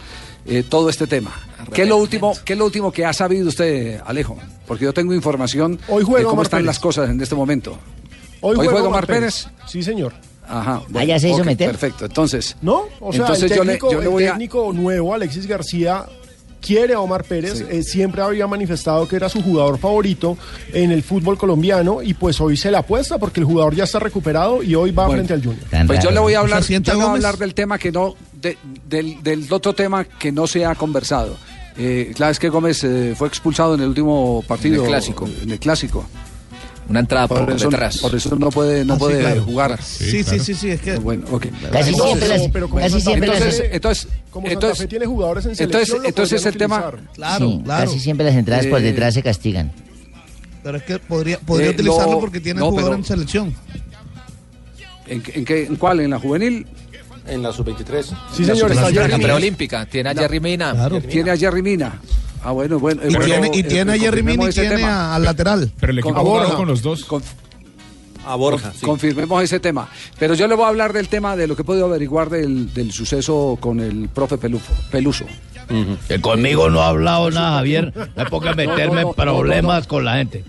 [0.69, 1.33] todo este tema.
[1.73, 4.37] ¿Qué es, lo último, ¿Qué es lo último que ha sabido usted, Alejo?
[4.67, 6.67] Porque yo tengo información Hoy juega de cómo Omar están Pérez.
[6.67, 7.79] las cosas en este momento.
[8.43, 9.49] Hoy, ¿Hoy juega Omar Pérez?
[9.67, 10.13] Sí, señor.
[10.47, 10.83] Ajá.
[10.95, 11.71] Ah, ya se hizo meter.
[11.71, 12.57] Perfecto, entonces.
[12.61, 12.83] ¿No?
[13.01, 15.47] O sea, entonces el yo le- técnico, yo le el voy a- técnico nuevo, Alexis
[15.47, 16.05] García,
[16.61, 17.59] quiere a Omar Pérez.
[17.59, 17.65] Sí.
[17.71, 20.37] eh, siempre había manifestado que era su jugador favorito
[20.73, 23.99] en el fútbol colombiano y pues hoy se la apuesta porque el jugador ya está
[24.01, 25.23] recuperado y hoy va Bueno.
[25.25, 25.87] frente al Junior.
[25.87, 27.79] Pues yo le voy a hablar, ¿Se siente yo le voy a hablar del tema
[27.79, 31.37] que no, de- del, del otro tema que no se ha conversado.
[31.79, 34.75] Eh, claro, es que Gómez eh, fue expulsado en el último partido.
[34.77, 35.29] En el clásico.
[35.43, 36.05] En el clásico.
[36.89, 37.99] Una entrada por, eso, detrás.
[37.99, 39.43] por eso no puede, no Ah, sí, puede claro.
[39.45, 39.83] jugar.
[39.83, 40.97] Sí, sí, sí, sí, es que.
[40.99, 41.47] Bueno, ok.
[41.71, 44.53] Casi Entonces- siempre las- pero como casi Santa siempre Fe las- entonces, entonces, Como Santa
[44.55, 47.09] entonces, Fe tiene jugadores en selección, entonces, entonces podrían el tema.
[47.15, 47.87] Claro, Sí, claro.
[47.87, 49.73] Casi siempre las entradas por Eh, detrás se castigan.
[50.63, 53.55] Pero es que podría, podría Eh, utilizarlo no, porque tiene no, jugador pero- en selección.
[55.07, 56.01] ¿En, qué- en, qué- en cuál?
[56.01, 56.67] ¿En la juvenil?
[57.27, 58.07] En la sub-23.
[58.37, 59.23] Sí, señor, está La Jerry Mina.
[59.25, 59.87] preolímpica.
[59.87, 60.73] Tiene a Jerry Mina.
[60.73, 61.01] Claro.
[61.01, 62.01] Tiene a Jerry Mina.
[62.45, 63.01] Ah, bueno, bueno.
[63.09, 65.71] Y bueno, tiene, y eh, tiene a Jerry Mina y tiene al lateral.
[65.79, 66.55] Pero el equipo Con- Borja.
[66.57, 67.05] con los dos.
[67.05, 67.23] Con-
[68.27, 68.85] A Borja, sí.
[68.87, 69.89] Confirmemos ese tema.
[70.19, 72.73] Pero yo le voy a hablar del tema de lo que he podido averiguar del,
[72.75, 75.25] del suceso con el profe Pelufo, Peluso.
[76.09, 77.93] Que conmigo no ha hablado nada, Javier.
[78.17, 80.45] No es porque meterme en problemas con la gente.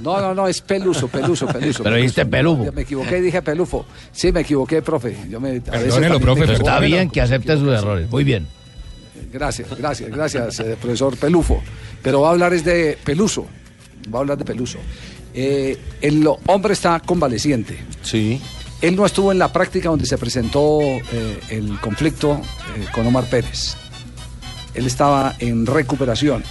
[0.00, 1.82] No, no, no, es Peluso, Peluso, Peluso.
[1.82, 2.70] Pero dijiste Pelufo.
[2.72, 3.86] Me equivoqué y dije Pelufo.
[4.12, 5.16] Sí, me equivoqué, profe.
[5.28, 6.62] Yo me, a veces Perdónelo, profe, equivoco.
[6.68, 8.10] Está bien que acepte sus errores.
[8.10, 8.46] Muy bien.
[9.32, 11.62] Gracias, gracias, gracias, eh, profesor Pelufo.
[12.02, 13.46] Pero va a hablar es de Peluso.
[14.12, 14.78] Va a hablar de Peluso.
[15.34, 17.78] Eh, el hombre está convaleciente.
[18.02, 18.40] Sí.
[18.80, 22.40] Él no estuvo en la práctica donde se presentó eh, el conflicto
[22.92, 23.76] con Omar Pérez.
[24.74, 26.44] Él estaba en recuperación.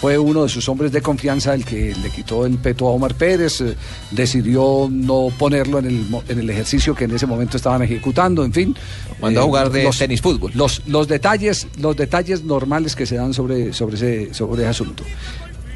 [0.00, 3.14] Fue uno de sus hombres de confianza el que le quitó el peto a Omar
[3.14, 3.74] Pérez, eh,
[4.10, 8.52] decidió no ponerlo en el, en el ejercicio que en ese momento estaban ejecutando, en
[8.52, 8.74] fin.
[9.20, 10.52] Mandó a Eh, jugar de los- tenis fútbol.
[10.54, 15.04] Los, los, detalles, los detalles normales que se dan sobre, sobre, ese, sobre ese asunto.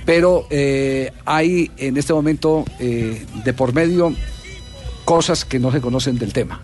[0.07, 4.15] Pero eh, hay en este momento eh, de por medio
[5.05, 6.63] cosas que no se conocen del tema.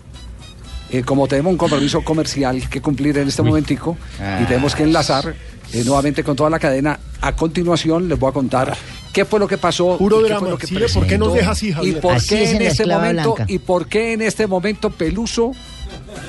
[0.93, 3.97] Eh, como tenemos un compromiso comercial que cumplir en este momentico
[4.43, 5.35] y tenemos que enlazar
[5.73, 8.77] eh, nuevamente con toda la cadena, a continuación les voy a contar
[9.13, 10.41] qué fue lo que pasó, Puro y qué drama.
[10.41, 12.01] fue lo que Sí, ¿por qué nos deja así, y Javier?
[12.01, 13.53] por Así qué es en en la este esclava momento blanca.
[13.53, 15.53] y por qué en este momento Peluso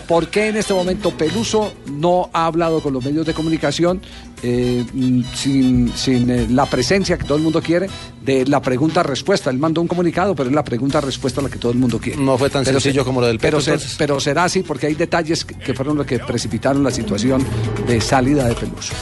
[0.07, 4.01] ¿Por qué en este momento Peluso no ha hablado con los medios de comunicación
[4.43, 7.87] eh, mm, sin, sin, eh, la presencia que todo el mundo quiere
[8.23, 9.49] de la pregunta-respuesta?
[9.49, 12.21] Él mandó un comunicado, pero es la pregunta-respuesta la que todo el mundo quiere.
[12.21, 13.95] No fue tan Pero sencillo se- como lo del pero, peto, se- entonces.
[13.97, 17.45] pero será así porque hay detalles que, que fueron los que precipitaron la situación
[17.87, 18.93] de salida de Peluso.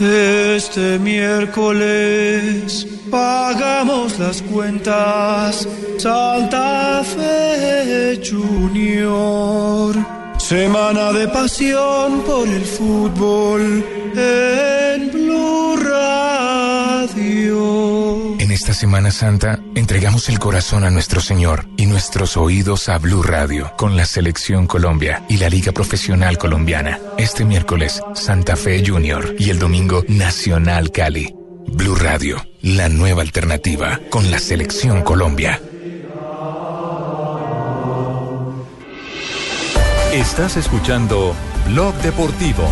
[0.00, 5.66] Este miércoles pagamos las cuentas.
[5.98, 9.96] Santa Fe Junior.
[10.38, 13.84] Semana de pasión por el fútbol
[14.14, 17.37] en Blue Radio.
[18.58, 23.72] Esta Semana Santa entregamos el corazón a nuestro Señor y nuestros oídos a Blue Radio
[23.78, 26.98] con la Selección Colombia y la Liga Profesional Colombiana.
[27.18, 31.32] Este miércoles, Santa Fe Junior y el domingo, Nacional Cali.
[31.68, 35.62] Blue Radio, la nueva alternativa con la Selección Colombia.
[40.12, 41.32] Estás escuchando
[41.68, 42.68] Blog Deportivo.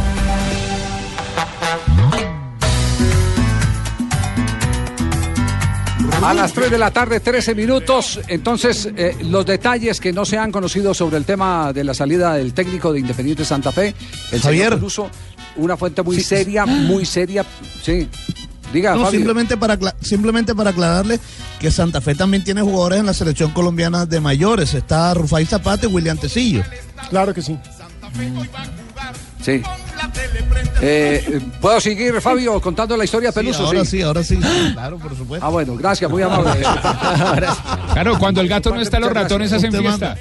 [6.22, 8.18] A las 3 de la tarde, 13 minutos.
[8.26, 12.34] Entonces, eh, los detalles que no se han conocido sobre el tema de la salida
[12.34, 13.94] del técnico de Independiente Santa Fe,
[14.32, 14.64] el Javier.
[14.64, 15.10] señor Peluso,
[15.56, 17.44] una fuente muy seria, muy seria.
[17.82, 18.08] Sí.
[18.72, 19.18] Diga, No, Fabio.
[19.20, 21.20] simplemente para, simplemente para aclararle
[21.60, 24.74] que Santa Fe también tiene jugadores en la selección colombiana de mayores.
[24.74, 26.62] Está Rufai Zapata y William Tecillo.
[27.08, 27.56] Claro que sí.
[29.44, 29.62] Sí.
[30.82, 33.64] Eh, eh, ¿Puedo seguir, Fabio, contando la historia de Sí, Peluso?
[33.66, 34.36] ahora sí, ahora sí.
[34.72, 35.44] Claro, por supuesto.
[35.46, 36.50] Ah, bueno, gracias, muy amable.
[37.92, 39.90] Claro, cuando el gato no está, los ratones hacen fiesta.
[39.90, 40.18] manda.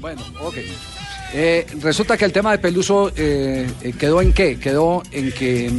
[0.00, 0.54] Bueno, ok.
[1.34, 4.58] Eh, resulta que el tema de Peluso eh, eh, quedó en qué?
[4.58, 5.70] Quedó en que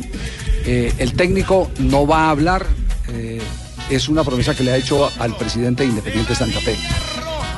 [0.65, 2.65] eh, el técnico no va a hablar.
[3.11, 3.41] eh,
[3.89, 6.75] es una promesa que le ha hecho al presidente de Independiente Santa Fe.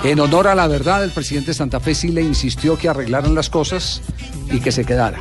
[0.06, 3.36] En honor a la verdad, el presidente de Santa Fe sí le insistió que arreglaran
[3.36, 4.02] las cosas
[4.50, 5.20] y que se quedara.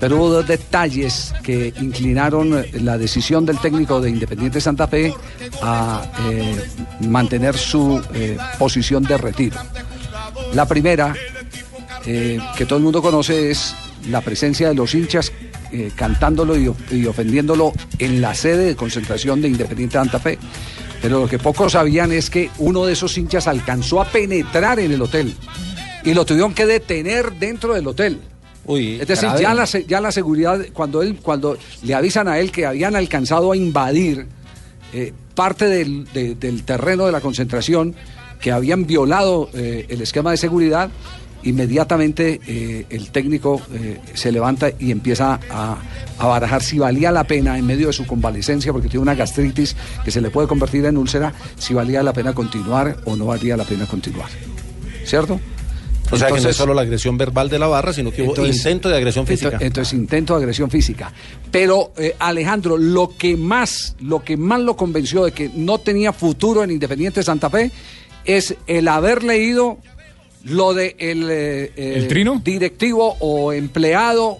[0.00, 5.14] Pero hubo dos detalles que inclinaron eh, la decisión del técnico de Independiente Santa Fe
[5.62, 6.56] a eh,
[7.00, 9.58] mantener su eh, posición de retiro.
[10.54, 11.14] La primera,
[12.02, 13.76] que todo el mundo conoce, es
[14.08, 15.30] la presencia de los hinchas
[15.94, 20.38] cantándolo y, y ofendiéndolo en la sede de concentración de Independiente Santa Fe.
[21.02, 24.90] Pero lo que pocos sabían es que uno de esos hinchas alcanzó a penetrar en
[24.90, 25.34] el hotel
[26.04, 28.20] y lo tuvieron que detener dentro del hotel.
[29.00, 32.50] Es decir, ya la, se- ya la seguridad, cuando él, cuando le avisan a él
[32.52, 34.26] que habían alcanzado a invadir
[34.92, 37.94] eh, parte del, de- del terreno de la concentración,
[38.40, 40.90] que habían violado eh, el esquema de seguridad,
[41.42, 45.76] inmediatamente eh, el técnico eh, se levanta y empieza a,
[46.18, 49.74] a barajar si valía la pena en medio de su convalecencia, porque tiene una gastritis
[50.04, 53.56] que se le puede convertir en úlcera, si valía la pena continuar o no valía
[53.56, 54.28] la pena continuar.
[55.04, 55.40] ¿Cierto?
[56.10, 58.30] O sea que no es solo la agresión verbal de la barra, sino que hubo
[58.30, 59.48] entonces- intento de agresión física.
[59.52, 61.12] Entonces, entonces, intento de agresión física.
[61.50, 66.12] Pero eh, Alejandro, lo que más, lo que más lo convenció de que no tenía
[66.12, 67.70] futuro en Independiente Santa Fe
[68.24, 69.78] es el haber leído
[70.44, 72.40] lo de el, eh, eh, ¿El trino?
[72.42, 74.38] directivo o empleado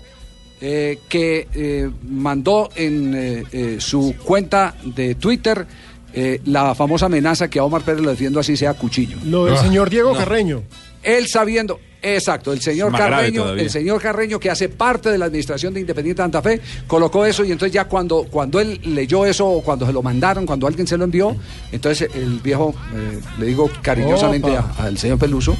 [0.63, 5.67] eh, que eh, mandó en eh, eh, su cuenta de Twitter
[6.13, 9.17] eh, la famosa amenaza que a Omar Pérez lo defiendo así sea cuchillo.
[9.25, 9.63] Lo del Ah.
[9.63, 10.19] señor Diego No.
[10.19, 10.63] Carreño.
[11.03, 15.73] Él sabiendo, exacto, el señor Carreño, el señor Carreño que hace parte de la administración
[15.75, 19.63] de Independiente Santa Fe, colocó eso y entonces ya cuando, cuando él leyó eso o
[19.63, 21.35] cuando se lo mandaron, cuando alguien se lo envió,
[21.73, 25.57] entonces el viejo, eh, le digo cariñosamente a- al señor Peluso,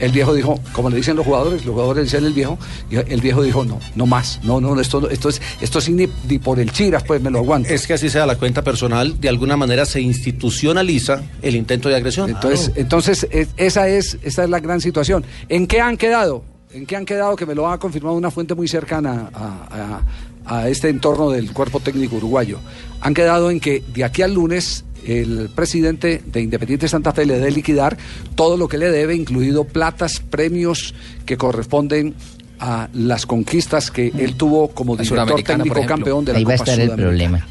[0.00, 2.58] el viejo dijo, como le dicen los jugadores, los jugadores dicen el viejo,
[2.90, 6.08] y el viejo dijo, no, no más, no, no, esto, esto es, esto es ni,
[6.28, 7.68] ni por el chiras, pues me lo aguanto.
[7.68, 11.96] Es que así sea la cuenta personal, de alguna manera se institucionaliza el intento de
[11.96, 12.30] agresión.
[12.30, 15.24] Entonces, entonces es- esa es esa es la gran situación.
[15.48, 16.44] ¿En qué han quedado?
[16.72, 17.36] ¿En qué han quedado?
[17.36, 20.02] Que me lo ha confirmado una fuente muy cercana a,
[20.46, 22.58] a- a este entorno del cuerpo técnico uruguayo.
[23.00, 27.38] Han quedado en que de aquí al lunes el presidente de Independiente Santa Fe le
[27.38, 27.96] debe liquidar
[28.34, 30.94] todo lo que le debe, incluido platas, premios
[31.26, 32.14] que corresponden
[32.58, 36.58] a las conquistas que él tuvo como director técnico campeón de la Ahí va a
[36.58, 37.46] Copa estar el problema.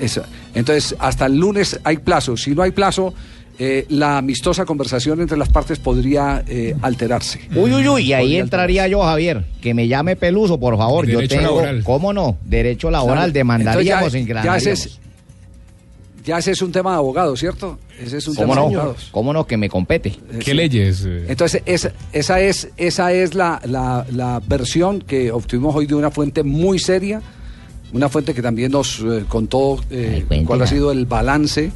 [0.00, 0.22] Eso.
[0.54, 2.36] Entonces, hasta el lunes hay plazo.
[2.36, 3.14] Si no hay plazo,
[3.58, 7.40] eh, la amistosa conversación entre las partes podría eh, alterarse.
[7.54, 9.44] Uy, uy, uy, y ahí entraría yo, Javier.
[9.60, 11.06] Que me llame Peluso, por favor.
[11.06, 11.82] Yo tengo, laboral.
[11.82, 12.38] ¿cómo no?
[12.44, 14.86] Derecho laboral, demandaríamos Entonces en ya, ya ese ganaríamos.
[14.86, 15.00] es,
[16.24, 17.78] ya ese es un tema de abogados, ¿cierto?
[18.00, 18.80] Ese es un ¿Cómo tema de no?
[18.80, 19.08] abogados.
[19.10, 19.46] ¿Cómo no?
[19.46, 20.10] Que me compete.
[20.10, 21.08] Eh, sí.
[21.28, 26.10] Entonces, esa, esa es, esa es la, la- la versión que obtuvimos hoy de una
[26.10, 27.22] fuente muy seria,
[27.92, 31.72] una fuente que también nos eh, contó eh, cuál ha sido el balance,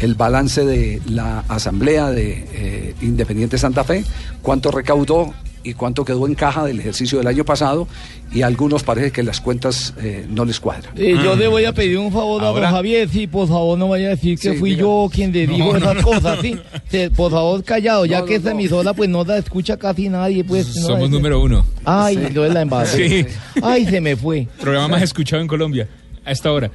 [0.00, 4.04] el balance de la asamblea de eh, Independiente Santa Fe,
[4.42, 5.32] cuánto recaudó
[5.64, 7.88] y cuánto quedó en caja del ejercicio del año pasado,
[8.32, 10.92] y a algunos parece que las cuentas eh, no les cuadran.
[10.96, 13.88] Eh, yo le voy a pedir un favor a don Javier, sí, por favor no
[13.88, 14.82] vaya a decir que Sí, fui diga.
[14.82, 16.02] yo quien le dijo No, esas no.
[16.02, 16.56] cosas, sí.
[16.90, 20.08] Sí, por favor callado, ya No, que no, esta emisora pues no la escucha casi
[20.08, 20.76] nadie, pues.
[20.76, 21.64] no Somos número uno.
[21.84, 22.32] Ay, Sí.
[22.34, 22.96] lo de la embajada.
[22.96, 23.26] Sí.
[23.62, 24.46] Ay, se me fue.
[24.60, 25.88] Programa más escuchado en Colombia
[26.24, 26.70] a esta hora.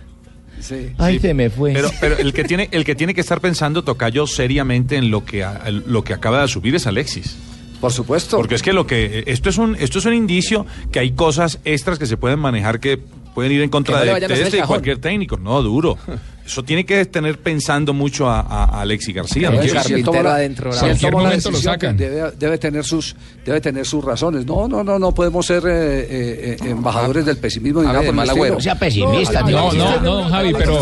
[0.98, 1.20] Ay, Sí.
[1.22, 1.72] se me fue.
[1.74, 5.24] Pero, pero el que tiene el que tiene que estar pensando Tocayo seriamente en lo
[5.24, 7.38] que a- lo que acaba de subir es Alexis.
[7.80, 8.38] Por supuesto.
[8.38, 11.60] Porque es que lo que esto es un esto es un indicio que hay cosas
[11.66, 12.98] extras que se pueden manejar que
[13.34, 15.38] pueden ir en contra no de, de este y cualquier técnico.
[15.38, 15.98] No, duro.
[16.50, 19.52] Eso tiene que tener pensando mucho a, a- a Alexis García.
[19.62, 21.96] Si momento lo sacan.
[21.96, 24.48] Debe, debe tener sus, debe tener sus razones.
[24.48, 25.70] No, no, no, no podemos ser eh,
[26.10, 28.56] eh, eh, embajadores del pesimismo ni A nada ver, por el mal agüero.
[28.56, 29.50] No sea pesimista, No.
[29.50, 30.80] No, no, no, don Javi, pero-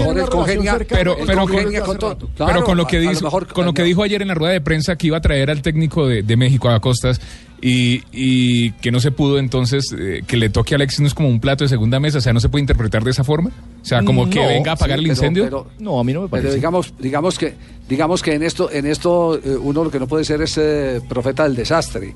[0.89, 2.17] pero, pero, con, con todo.
[2.37, 4.95] pero con lo que dijo, con lo que dijo ayer en la rueda de prensa
[4.95, 7.19] que iba a traer al técnico de, de México a Costas
[7.61, 11.13] y, y que no se pudo, entonces eh, que le toque a Alexis no es
[11.13, 13.49] como un plato de segunda mesa, o sea, no se puede interpretar de esa forma,
[13.81, 15.43] o sea, como que venga a apagar sí, el pero- incendio.
[15.45, 16.55] pero- no, a mí no me Pero parece.
[16.55, 17.55] digamos, digamos que,
[17.89, 21.01] digamos que en esto, en esto eh, uno lo que no puede ser es eh,
[21.09, 22.13] profeta del desastre.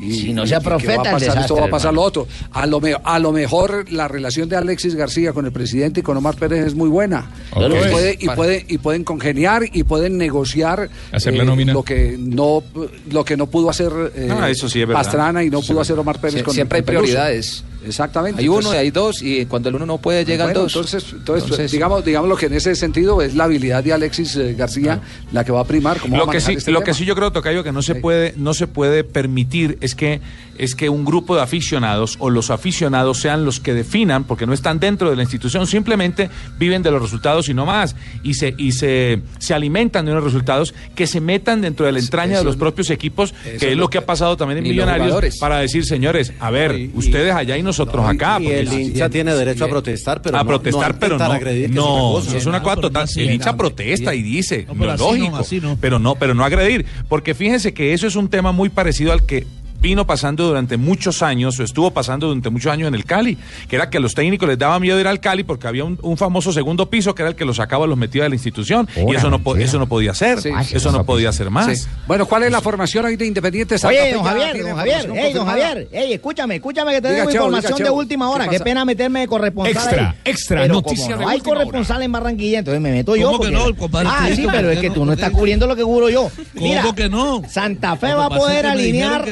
[0.00, 2.02] Y, Si no sea profeta va a pasar esto, va a pasar hermano.
[2.02, 2.28] lo otro.
[2.52, 6.02] A lo, me- a lo mejor la relación de Alexis García con el presidente y
[6.02, 7.30] con Omar Pérez es muy buena.
[7.56, 11.82] Y, puede- y, para- puede- y pueden congeniar y pueden negociar Hacer la eh, lo
[11.84, 12.62] que no
[13.10, 15.02] lo que no pudo hacer eh, Ah, eso sí es verdad.
[15.02, 17.64] Pastrana y no pudo hacer Omar Pérez Sie- con siempre hay prioridades.
[17.86, 18.40] Exactamente.
[18.40, 20.74] Hay uno y hay dos, y cuando el uno no puede, llegan bueno, dos.
[20.74, 24.54] Entonces, entonces, digamos, digamos lo que en ese sentido es la habilidad de Alexis eh,
[24.54, 25.00] García
[25.32, 26.00] la que va a primar.
[26.00, 26.86] Cómo va Lo que sí, este lo tema.
[26.86, 30.20] que sí yo creo, Tocayo, que no se puede, no se puede permitir es que
[30.56, 34.52] es que un grupo de aficionados o los aficionados sean los que definan, porque no
[34.52, 36.30] están dentro de la institución, simplemente
[36.60, 40.22] viven de los resultados y no más, y se, y se, se alimentan de unos
[40.22, 43.90] resultados que se metan dentro de la entraña de los propios equipos, que es lo
[43.90, 48.06] que ha pasado también en Millonarios, para decir, señores, a ver, ustedes allá y nosotros
[48.08, 48.38] acá.
[48.40, 51.24] y el hincha tiene derecho a protestar, pero a no- protestar, no pero no.
[51.24, 52.36] agredir, es no, cosa.
[52.36, 53.08] es una cosa total.
[53.16, 55.44] El hincha protesta y dice, lógico,
[55.80, 59.26] pero no, pero no agredir, porque fíjense que eso es un tema muy parecido al
[59.26, 59.46] que
[59.84, 63.36] vino pasando durante muchos años, o estuvo pasando durante muchos años en el Cali,
[63.68, 65.98] que era que a los técnicos les daba miedo ir al Cali porque había un,
[66.00, 68.88] un famoso segundo piso que era el que los sacaba, los metía de la institución,
[68.96, 70.48] y eso no, eso no podía ser, Sí.
[70.72, 71.78] eso no podía ser más.
[71.80, 71.86] Sí.
[72.06, 74.14] Bueno, ¿cuál es la formación ahí de Independiente Santa Oye, Fe?
[74.14, 75.46] don Javier, don Javier, información hey, don.
[75.46, 78.48] Javier, hey, escúchame, escúchame que te Diga, tengo Cheo, diga, información de última hora.
[78.48, 79.76] ¿Qué Qué, pena meterme de corresponsal.
[79.76, 80.16] Extra, ahí.
[80.24, 83.26] extra, Pero noticia como de no hay última corresponsal en Barranquilla, entonces me meto yo.
[83.26, 85.06] ¿Cómo que porque- no, el compadre Ah, sí, pero es ¿Por que tú no?
[85.06, 86.30] no estás cubriendo lo que cubro yo.
[86.58, 87.42] ¿Cómo que no?
[87.50, 89.24] Santa Fe va a que poder que alinear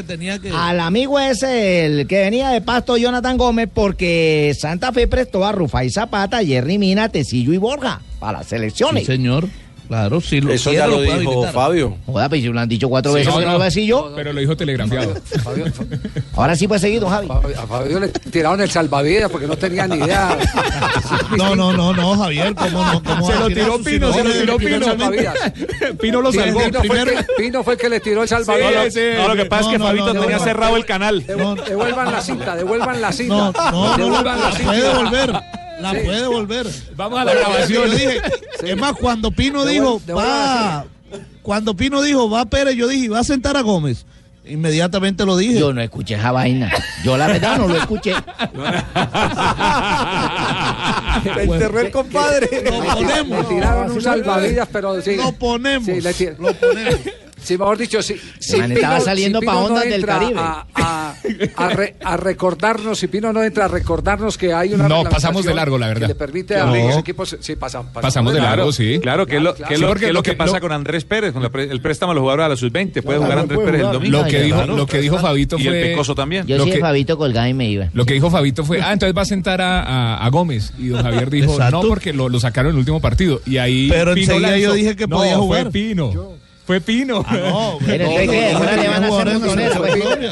[0.50, 5.52] al amigo ese, el que venía de Pasto, Jonathan Gómez, porque Santa Fe prestó a
[5.52, 9.04] Rufai Zapata, Jerry Mina, Tecillo y Borja para las selecciones.
[9.04, 9.48] Sí, señor.
[9.92, 11.52] Claro, sí, lo Eso ya lo dijo habilitar.
[11.52, 11.96] Fabio.
[12.06, 13.52] Joda, pues si lo han dicho cuatro Sí, veces, no, ¿por qué no no.
[13.52, 14.12] lo voy a decir yo?
[14.16, 15.14] Pero lo dijo telegrafiado.
[16.34, 17.28] Ahora sí puede seguir, don Javi.
[17.30, 20.38] A Fabio le tiraron el salvavidas porque no tenía ni idea.
[21.36, 23.02] No, no, no, no, Javier, ¿cómo no?
[23.02, 23.78] ¿Cómo Se lo tiró?
[23.82, 24.86] Pino, se lo tiró Pino.
[26.00, 26.60] Pino lo salvó.
[26.60, 28.84] Pino, fue el primero- que, Pino fue el que le tiró el salvavidas.
[28.94, 30.44] Sí, sí, no, lo que pasa es que Fabito no, tenía no.
[30.44, 31.26] cerrado el canal.
[31.26, 33.34] Devu- Devuelvan la cinta, devuelvan la cinta.
[33.34, 34.64] No, no, no, devuelvan la la cinta.
[34.72, 35.32] puede devolver.
[35.82, 35.98] La Sí.
[36.04, 36.66] puede devolver.
[36.96, 37.84] Vamos a la grabación.
[37.88, 38.20] Yo dije,
[38.64, 40.84] es más, cuando Pino dijo, va,
[41.42, 44.06] cuando Pino dijo, va Pérez, yo dije, va a sentar a Gómez.
[44.44, 45.58] Inmediatamente lo dije.
[45.58, 46.68] Yo no escuché esa vaina.
[47.04, 48.12] Yo la verdad no lo escuché.
[51.36, 52.48] Me enterró el compadre.
[52.64, 53.48] Lo Le ponemos.
[53.48, 55.16] tiraron un salvavidas, pero sí.
[55.16, 55.86] Lo ponemos.
[55.86, 57.00] Sí, le Lo ponemos.
[57.42, 58.16] Sí, mejor dicho, sí.
[58.38, 60.38] Si Man, estaba saliendo Pino pa' ondas del entra Caribe.
[60.40, 61.14] A, a-
[61.56, 64.88] a re- a recordarnos, si Pino no entra a recordarnos que hay una.
[64.88, 66.02] No, pasamos de largo, la verdad.
[66.02, 66.74] Que le permite a No.
[66.76, 67.36] los equipos.
[67.40, 68.98] Sí, pasa- Pasamos de largo, sí.
[69.02, 70.54] Claro, que es lo, Claro, que lo, Sí, que es lo lo que que- pasa
[70.54, 73.02] lo- con Andrés Pérez, con la pre- el préstamo a los jugadores a la sub-20.
[73.02, 73.94] Puede jugar Andrés puede Pérez el jugar.
[73.94, 74.18] domingo.
[74.18, 74.76] Lo que dijo, Claro.
[74.76, 75.82] lo que dijo Fabito Y el fue.
[75.82, 76.46] Pecoso también.
[76.46, 77.88] Yo Lo sí, que- Fabito colgaba y me iba.
[77.92, 80.72] Lo que dijo Fabito fue, ah, entonces va a sentar a, a- a Gómez.
[80.78, 83.40] Y don Javier dijo, no, porque lo, lo sacaron en el último partido.
[83.46, 83.88] Y ahí.
[83.90, 85.62] Pero Pino enseguida yo dije que podía jugar.
[85.64, 86.32] Fue Pino.
[86.66, 87.24] Fue Pino.
[87.30, 90.28] No, Pero no, no, no, no, no,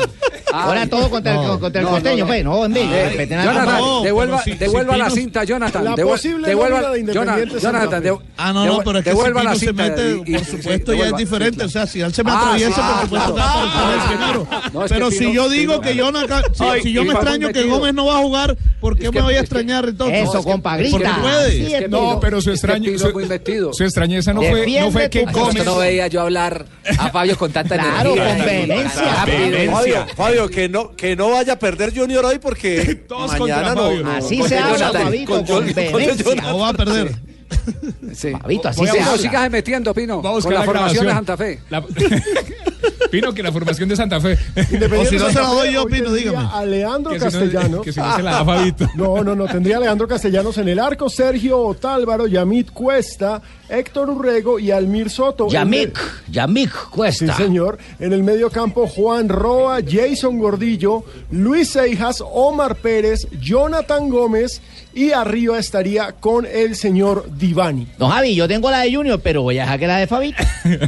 [0.51, 0.63] pues.
[0.65, 2.45] Ahora todo contra el, contra el no, costeño, pues.
[2.45, 2.85] No, en vez.
[2.91, 5.85] Eh, respeten a- Jonathan, no, devuelva, devuelva si la cinta, Jonathan.
[5.85, 9.43] La posible devuelva, de Independiente Jonathan, Jonathan, Ah, no, no, pero es que si devuelva
[9.43, 9.83] la se cinta.
[9.83, 11.65] mete, y- y- por supuesto, ya es diferente.
[11.65, 14.43] O sea, si él se me Ah, atraviesa, sí, por ah, supuesto, claro.
[14.43, 17.65] está Ah, Pero si yo digo que Jonathan, si, Ay, yo me extraño que.
[17.65, 20.29] Gómez no va a jugar, ¿por qué me voy a extrañar entonces?
[20.29, 21.19] Eso, compa, grita.
[21.21, 21.89] Puede.
[21.89, 25.57] No, pero su extrañeza no fue, no fue que Gómez.
[25.57, 26.67] Esto no veía yo hablar
[26.99, 28.37] a Fabio con tanta Claro, energía.
[28.37, 30.07] con vehemencia.
[30.17, 34.03] Fabio, Fabio, que no, que no vaya a perder Junior hoy porque Todos mañana contra
[34.03, 34.11] no.
[34.13, 36.37] Así Con se habla, Jonathan, Fabito, con con.
[36.37, 37.30] No va a perder.
[38.15, 38.33] Sí.
[38.33, 39.19] Fabito, así se no, habla.
[39.23, 41.37] sigas metiendo, Pino, Vamos con la formación de Santa.
[41.37, 41.61] Fe.
[41.71, 41.83] La-
[43.11, 44.39] Pino, que la formación de Santa Fe.
[44.71, 46.49] Independiente O si no se la doy yo, Pino, tendría dígame.
[46.53, 47.83] A Leandro Que si no- Castellanos.
[47.85, 48.89] que si no se la da Fabito.
[48.95, 49.47] No, no, no.
[49.47, 55.11] Tendría a Leandro Castellanos en el arco, Sergio Otálvaro, Yamit Cuesta, Héctor Urrego y Almir
[55.11, 55.49] Soto.
[55.49, 55.99] Yamik,
[56.31, 57.37] Yamik Sí, Cuesta.
[57.37, 57.79] señor.
[57.99, 64.61] En el medio campo, Juan Roa, Jason Gordillo, Luis Seijas, Omar Pérez, Jonathan Gómez
[64.95, 67.87] y arriba estaría con el señor Divani.
[67.99, 70.43] No, Javi, yo tengo la de Junior, pero voy a dejar que la de Fabito.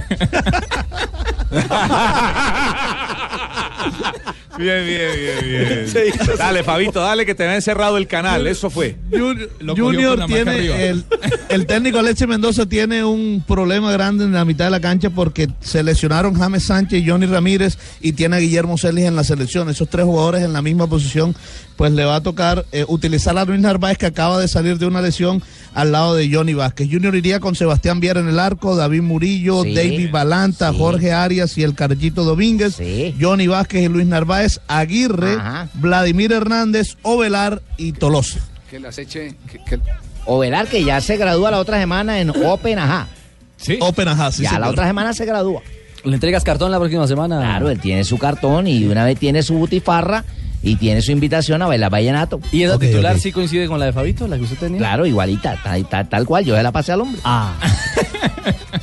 [4.59, 6.13] Bien, bien, bien, bien.
[6.39, 8.47] Dale, Fabito, dale que te había encerrado el canal.
[8.47, 8.97] Eso fue.
[9.11, 11.05] Junior, tiene el,
[11.49, 15.49] el técnico Alexis Mendoza tiene un problema grande en la mitad de la cancha porque
[15.61, 19.71] se lesionaron James Sánchez y Johnny Ramírez y tiene a Guillermo Celis en la selección.
[19.71, 21.35] Esos tres jugadores en la misma posición,
[21.83, 24.87] pues le va a tocar eh, utilizar a Luis Narváez que acaba de salir de
[24.87, 25.43] una lesión
[25.75, 26.87] al lado de Johnny Vázquez.
[26.89, 29.75] Junior iría con Sebastián Viera en el arco, David Murillo, Sí.
[29.75, 30.79] David Balanta, Sí.
[30.79, 33.17] Jorge Arias y el Carlito Domínguez, Sí.
[33.21, 35.71] Johnny Vázquez y Luis Narváez, Aguirre, Ajá.
[35.75, 38.39] Vladimir Hernández, Ovelar y Tolosa.
[38.71, 39.35] Que las eche.
[39.51, 39.81] que- que-
[40.27, 43.09] Ovelar, que ya se gradúa la otra semana en Open Ajá.
[43.57, 43.77] Sí.
[43.81, 45.63] Open Ajá, sí, ya la otra semana se gradúa.
[46.05, 47.41] ¿Le entregas cartón la próxima semana?
[47.41, 50.25] Claro, él tiene su cartón y una vez tiene su butifarra
[50.63, 52.41] y tiene su invitación a bailar vallenato.
[52.53, 53.21] ¿Y esa titular ok.
[53.21, 54.79] sí coincide con la de Fabito, la que usted tenía?
[54.79, 57.21] Claro, igualita, tal, tal- tal cual, yo se la pasé al hombre.
[57.25, 57.55] Ah.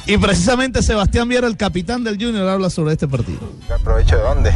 [0.05, 3.39] Y precisamente Sebastián Viera, el capitán del Junior, habla sobre este partido.
[3.73, 4.51] ¿Aprovecho de dónde?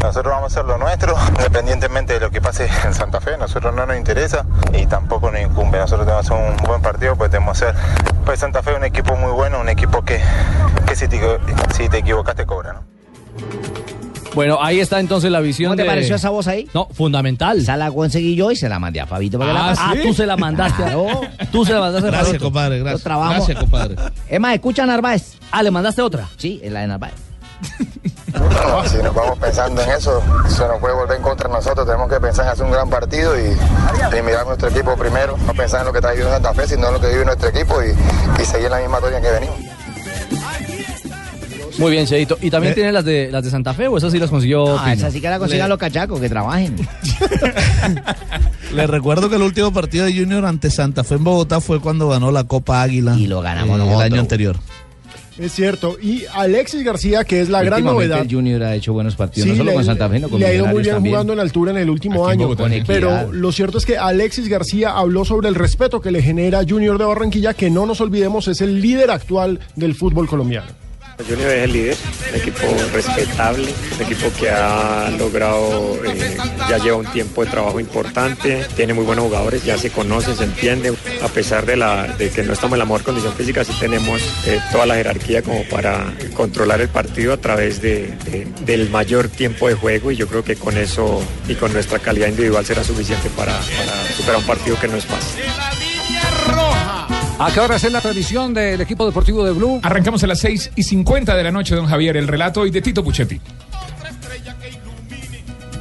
[0.00, 3.36] Nosotros vamos a hacer lo nuestro, independientemente de lo que pase en Santa Fe.
[3.36, 4.46] Nosotros no nos interesa
[4.80, 5.78] y tampoco nos incumbe.
[5.78, 7.80] Nosotros tenemos que hacer un buen partido, pues tenemos que hacer.
[8.24, 10.20] Pues Santa Fe es un equipo muy bueno, un equipo que,
[10.86, 11.20] que si, te,
[11.74, 12.80] si te equivocas te cobra, ¿no?
[14.36, 16.68] Bueno, ahí está entonces la visión ¿Cómo te de- pareció esa voz ahí?
[16.74, 17.58] No, fundamental.
[17.58, 20.02] Esa la conseguí yo y se la mandé a Fabito para que la Ah, pase.
[20.02, 20.84] tú se la mandaste.
[20.84, 22.44] a- Tú se la mandaste a Gracias, Fabito.
[22.44, 23.00] compadre, gracias.
[23.00, 23.32] Yo trabajo.
[23.32, 23.96] Gracias, compadre.
[24.28, 25.32] Es más, escucha a Narváez.
[25.50, 26.28] Ah, ¿le mandaste otra?
[26.36, 27.14] Sí, es la de Narváez.
[28.90, 31.86] Si nos vamos pensando en eso, se nos puede volver en contra de nosotros.
[31.86, 33.44] Tenemos que pensar en hacer un gran partido y,
[34.18, 35.36] y mirar nuestro equipo primero.
[35.46, 37.48] No pensar en lo que está viviendo Santa Fe, sino en lo que vive nuestro
[37.48, 37.94] equipo y,
[38.42, 39.56] y seguir la misma tónica que venimos.
[41.78, 42.38] Muy bien, Cheito.
[42.40, 42.74] ¿Y también Eh.
[42.74, 44.94] tiene las de las de Santa Fe o esas sí las consiguió Ah, Pino?
[44.96, 46.74] esa sí que la consigan Le- los cachacos, que trabajen.
[48.74, 52.08] Les recuerdo que el último partido de Junior ante Santa Fe en Bogotá fue cuando
[52.08, 53.16] ganó la Copa Águila.
[53.18, 54.02] Y lo ganamos el nosotros.
[54.02, 54.56] año anterior.
[55.38, 55.98] Es cierto.
[56.00, 58.22] Y Alexis García, que es la gran novedad.
[58.22, 60.40] el Junior ha hecho buenos partidos, Sí, no solo le- con Santa Fe, sino con
[60.40, 61.12] le ha ido muy bien también.
[61.14, 62.56] jugando en altura en el último Aquí año.
[62.86, 66.96] Pero lo cierto es que Alexis García habló sobre el respeto que le genera Junior
[66.96, 70.68] de Barranquilla, que no nos olvidemos es el líder actual del fútbol colombiano.
[71.24, 71.96] Junior es el líder,
[72.30, 72.60] un equipo
[72.92, 76.36] respetable, un equipo que ha logrado, eh,
[76.68, 80.44] ya lleva un tiempo de trabajo importante, tiene muy buenos jugadores, ya se conoce, se
[80.44, 80.92] entiende.
[81.22, 84.20] A pesar de, la, de que no estamos en la mejor condición física, sí tenemos
[84.46, 88.14] eh, toda la jerarquía como para controlar el partido a través de-
[88.66, 92.28] del mayor tiempo de juego y yo creo que con eso y con nuestra calidad
[92.28, 95.42] individual será suficiente para, para superar un partido que no es fácil.
[97.38, 99.78] ¿A qué hora es la transmisión del equipo deportivo de Blue?
[99.82, 102.16] Arrancamos a las 6 y 50 de la noche, don Javier.
[102.16, 103.38] El relato hoy de Tito Puchetti.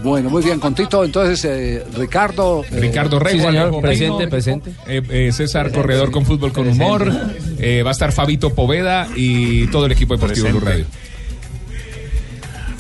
[0.03, 2.63] Bueno, muy bien, con Tito, entonces eh, Ricardo.
[2.69, 4.19] eh, Ricardo Rey, Juan Alejo Pino,
[4.85, 7.11] eh, eh, César Corredor con Fútbol con Humor.
[7.57, 10.85] eh, va a estar Fabito Poveda y todo el equipo deportivo Blue Radio.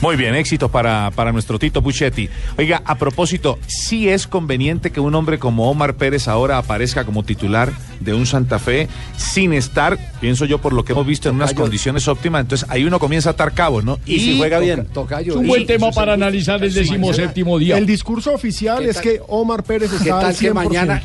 [0.05, 2.29] Muy bien, éxito para, para nuestro Tito Puchetti.
[2.59, 7.23] Oiga, a propósito, sí es conveniente que un hombre como Omar Pérez ahora aparezca como
[7.23, 8.87] titular de un Santa Fe
[9.17, 11.63] sin estar, pienso yo por lo que hemos visto, en unas Tocayo.
[11.63, 12.41] condiciones óptimas.
[12.41, 13.97] Entonces ahí uno comienza a atar cabos, ¿no?
[14.83, 17.75] Toca- Tocayo, Es un y- buen tema para analizar el decimoséptimo día.
[17.75, 20.53] El discurso oficial ¿Qué es que Omar Pérez ¿Qué está tal al que 100%.
[20.53, 21.01] mañana-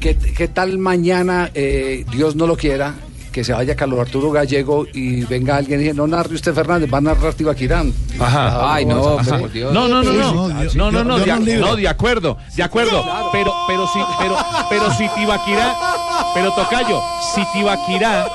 [0.00, 2.94] ¿Qué, qué tal mañana, eh, Dios no lo quiera,
[3.30, 6.92] que se vaya Carlos Arturo Gallego y venga alguien y dice, no narre usted Fernández,
[6.92, 7.92] va a narrar Tibaquirán?
[8.18, 8.74] Ajá.
[8.74, 9.40] Ay, no, hombre, Ajá.
[9.40, 9.72] por Dios.
[9.72, 14.36] No, no, no, no, no, no, no, de acuerdo, de acuerdo, pero, pero si, pero,
[14.68, 15.76] pero si Tibaquirá,
[16.34, 17.00] pero Tocayo,
[17.34, 18.26] si Tibaquirá,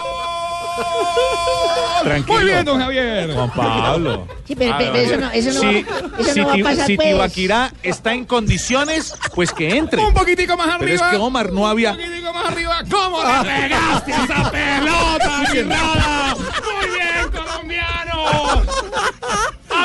[2.03, 2.36] tranquilo.
[2.38, 3.34] Muy bien, don Javier.
[3.34, 4.28] Juan Pablo.
[4.47, 6.88] Sí, pero- pero eso no- eso no si, va- eso si no va a pasar,
[6.88, 7.07] si pues.
[7.09, 10.01] Tibaquirá está en condiciones, pues que entre.
[10.03, 11.11] Un poquitico más Pero es arriba.
[11.11, 11.91] que Omar no había.
[11.91, 12.84] Un poquitico más arriba.
[12.89, 15.43] ¿Cómo le pegaste a esa pelota?
[15.53, 18.63] Muy bien, colombiano.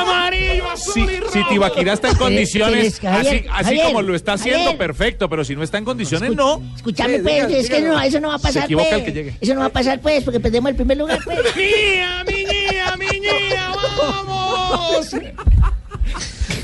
[0.01, 1.33] Amarillo, azul Si, y rojo.
[1.33, 4.77] si Tibaquirá está en condiciones, que, así, Javier, así Javier, como lo está haciendo, Javier.
[4.77, 6.61] perfecto, pero si no está en condiciones, no.
[6.75, 8.99] Escúchame, Sí, pues, diga, es que no, eso no va a Se pasar, equivoca pues.
[8.99, 9.33] el que llegue.
[9.39, 11.39] Eso no va a pasar, pues, porque perdemos el primer lugar, pues.
[11.55, 13.71] ¡Mía, miñía, miñía!
[13.97, 15.15] ¡Vamos!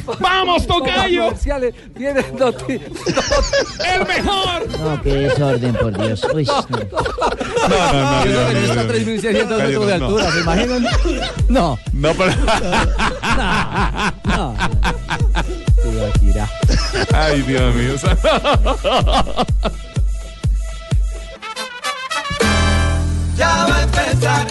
[0.19, 1.25] ¡Vamos, Tocayo!
[1.25, 2.13] Comerciales, ¡El
[4.07, 4.79] mejor!
[4.79, 6.25] No, qué desorden, por Dios.
[6.33, 6.61] Uy, no.
[6.61, 8.25] No, no, no.
[8.25, 8.93] Yo no, creo que no, está a no.
[8.93, 10.05] 3.600 Cayo, metros de no.
[10.05, 10.87] altura, ¿se imaginan?
[11.49, 11.79] No.
[11.93, 12.33] No, pero.
[14.25, 14.55] No.
[17.13, 17.95] Ay, Dios mío.
[23.37, 24.47] Ya va a empezar,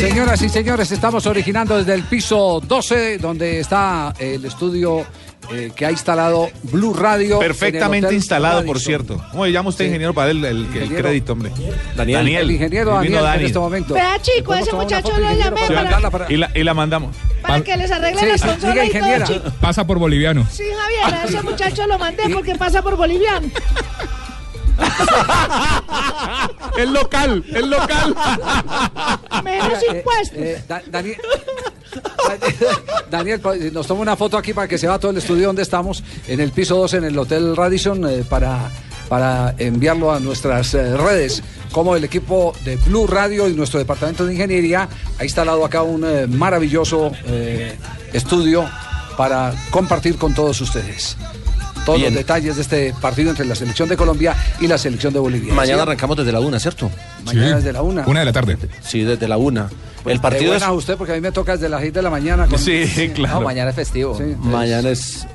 [0.00, 5.04] Señoras y señores, estamos originando desde el piso 12, donde está el estudio
[5.52, 7.38] eh, que ha instalado Blue Radio.
[7.38, 9.22] Perfectamente instalado, por cierto.
[9.30, 9.88] ¿Cómo le llama usted, Sí.
[9.88, 11.52] ingeniero, para el, el, crédito, hombre?
[11.96, 12.26] Daniel.
[12.28, 13.92] El ingeniero Vino Daniel en este momento.
[13.92, 16.72] Vea, chico, ¿Podemos ese muchacho lo llamé para para, mandarla para- Y la, y la
[16.74, 17.14] mandamos.
[17.42, 19.50] para que les arregle Sí, las consolas diga, y todo, chico.
[19.60, 20.46] Pasa por boliviano.
[20.50, 23.48] Sí, Javier, a ese muchacho lo mandé porque pasa por boliviano.
[26.76, 28.14] El local, el local.
[29.44, 30.38] Menos eh, impuestos.
[30.38, 31.16] eh, Da- Daniel,
[33.10, 33.40] Daniel,
[33.72, 36.40] nos toma una foto aquí para que se vea todo el estudio donde estamos, en
[36.40, 38.70] el piso 2 en el Hotel Radisson, eh, para,
[39.08, 41.42] para enviarlo a nuestras eh, redes.
[41.72, 46.04] Como el equipo de Blue Radio y nuestro departamento de ingeniería ha instalado acá un
[46.04, 47.76] eh, maravilloso eh,
[48.12, 48.68] estudio
[49.16, 51.16] para compartir con todos ustedes.
[51.90, 52.14] Todos Bien.
[52.14, 55.52] los detalles de este partido entre la selección de Colombia y la selección de Bolivia.
[55.54, 55.82] Mañana ¿Sí?
[55.82, 56.90] arrancamos desde la una, ¿cierto?
[57.24, 58.06] Mañana desde la una.
[58.06, 58.56] Una de la tarde.
[58.80, 59.68] Sí, desde la una.
[60.02, 60.60] Pues, el partido es...
[60.60, 62.46] buena usted porque a mí me toca desde las 6 de la mañana.
[62.46, 63.40] con- Sí, claro.
[63.40, 64.16] No, mañana es festivo.
[64.16, 65.26] Sí, Mañana es...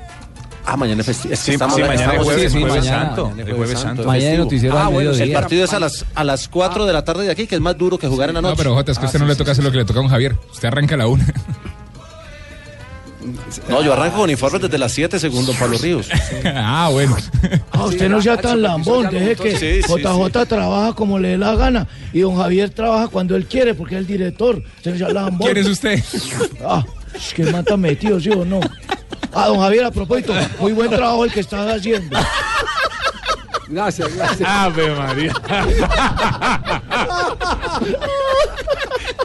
[0.68, 1.32] Ah, mañana es festivo.
[1.34, 3.24] Es que Sí, estamos- sí, mañana es estamos- jueves, sí, sí, jueves mañana, santo.
[3.24, 4.04] mañana es el jueves santo.
[4.04, 7.24] Mañana noticiero al bueno, El partido es a las, a las 4 de la tarde
[7.24, 8.58] de aquí, que es más duro que jugar en la No, noche.
[8.62, 10.02] pero Jota, es que a usted no le toca hacer lo que le toca a
[10.02, 10.36] un Javier.
[10.52, 11.26] Usted arranca a la una.
[13.68, 16.08] No, yo arranco con informes desde las 7, según don Pablo Ríos.
[16.54, 17.16] ah, bueno.
[17.70, 21.86] Ah, usted no sea tan lambón, deje que JJ trabaja como le dé la gana
[22.12, 24.62] y don Javier trabaja cuando él quiere porque es el director.
[24.76, 25.46] Usted no sea lambón.
[25.52, 26.02] ¿Quién es usted?
[26.68, 28.60] Ah, es que mata metido, ¿sí o no?
[29.32, 32.18] Ah, don Javier, a propósito, muy buen trabajo el que estás haciendo.
[33.68, 34.48] Gracias, gracias.
[34.48, 35.32] Ave María.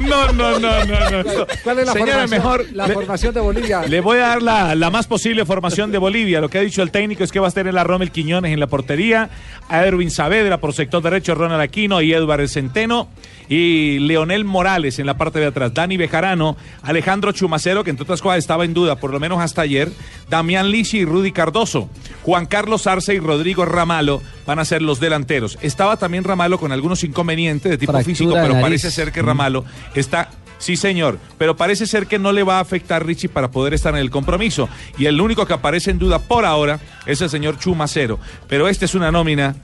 [0.02, 1.46] No, no, no, no, no.
[1.64, 3.82] ¿Cuál es la Señora, formación, mejor la le- formación de Bolivia?
[3.88, 6.42] Le voy a dar la, la más posible formación de Bolivia.
[6.42, 8.52] Lo que ha dicho el técnico es que va a estar en la Rommel Quiñones
[8.52, 9.30] en la portería,
[9.70, 13.10] a Erwin Saavedra por sector derecho, Ronald Aquino y Eduardo Centeno,
[13.52, 18.22] y Leonel Morales en la parte de atrás, Dani Bejarano, Alejandro Chumacero, que entre otras
[18.22, 19.92] cosas estaba en duda, por lo menos hasta ayer,
[20.30, 21.90] Damián Lichi y Rudy Cardoso,
[22.24, 25.60] Juan Carlos Arce y Rodrigo Ramalo van a ser los delanteros.
[25.62, 28.62] Estaba también Ramalo con algunos inconvenientes de tipo Fractura físico, pero nariz.
[28.62, 32.62] parece ser que Ramalo está Sí, señor, pero parece ser que no le va a
[32.62, 34.70] afectar Richie para poder estar en el compromiso.
[34.96, 38.20] Y el único que aparece en duda por ahora es el señor Chumacero.
[38.48, 39.56] Pero esta es una nómina.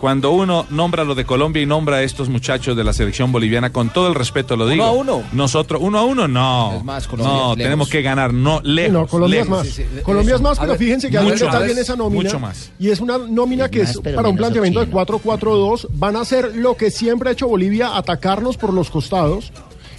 [0.00, 3.70] Cuando uno nombra lo de Colombia y nombra a estos muchachos de la selección boliviana,
[3.70, 4.82] con todo el respeto lo digo.
[4.82, 5.22] a uno.
[5.32, 6.76] Nosotros, uno a uno, no.
[6.78, 8.92] Es más, Colombia no, es tenemos que ganar, no, lejos.
[8.92, 9.78] no, Colombia lejos.
[9.78, 10.02] es más.
[10.02, 12.22] Colombia es más, pero ver, fíjense que hay un mucho detalle más, en esa nómina.
[12.22, 12.70] mucho más.
[12.78, 15.38] Y es una nómina que más, es para un planteamiento de oxígeno.
[15.38, 15.88] 4-4-2.
[15.92, 19.52] Van a hacer lo que siempre ha hecho Bolivia, atacarnos por los costados.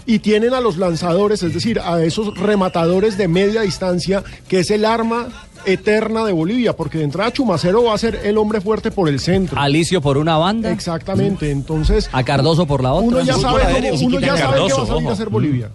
[0.06, 4.72] Y tienen a los lanzadores, es decir, a esos rematadores de media distancia, que es
[4.72, 5.28] el arma
[5.66, 9.20] eterna de Bolivia, porque de entrada Chumacero va a ser el hombre fuerte por el
[9.20, 9.60] centro.
[9.62, 10.72] Alicio por una banda.
[10.72, 13.08] Exactamente, entonces A Cardoso por la otra.
[13.10, 15.12] uno ya sabe, cómo- uno ya Chiquita sabe qué va a salir a ojo.
[15.12, 15.70] hacer Bolivia.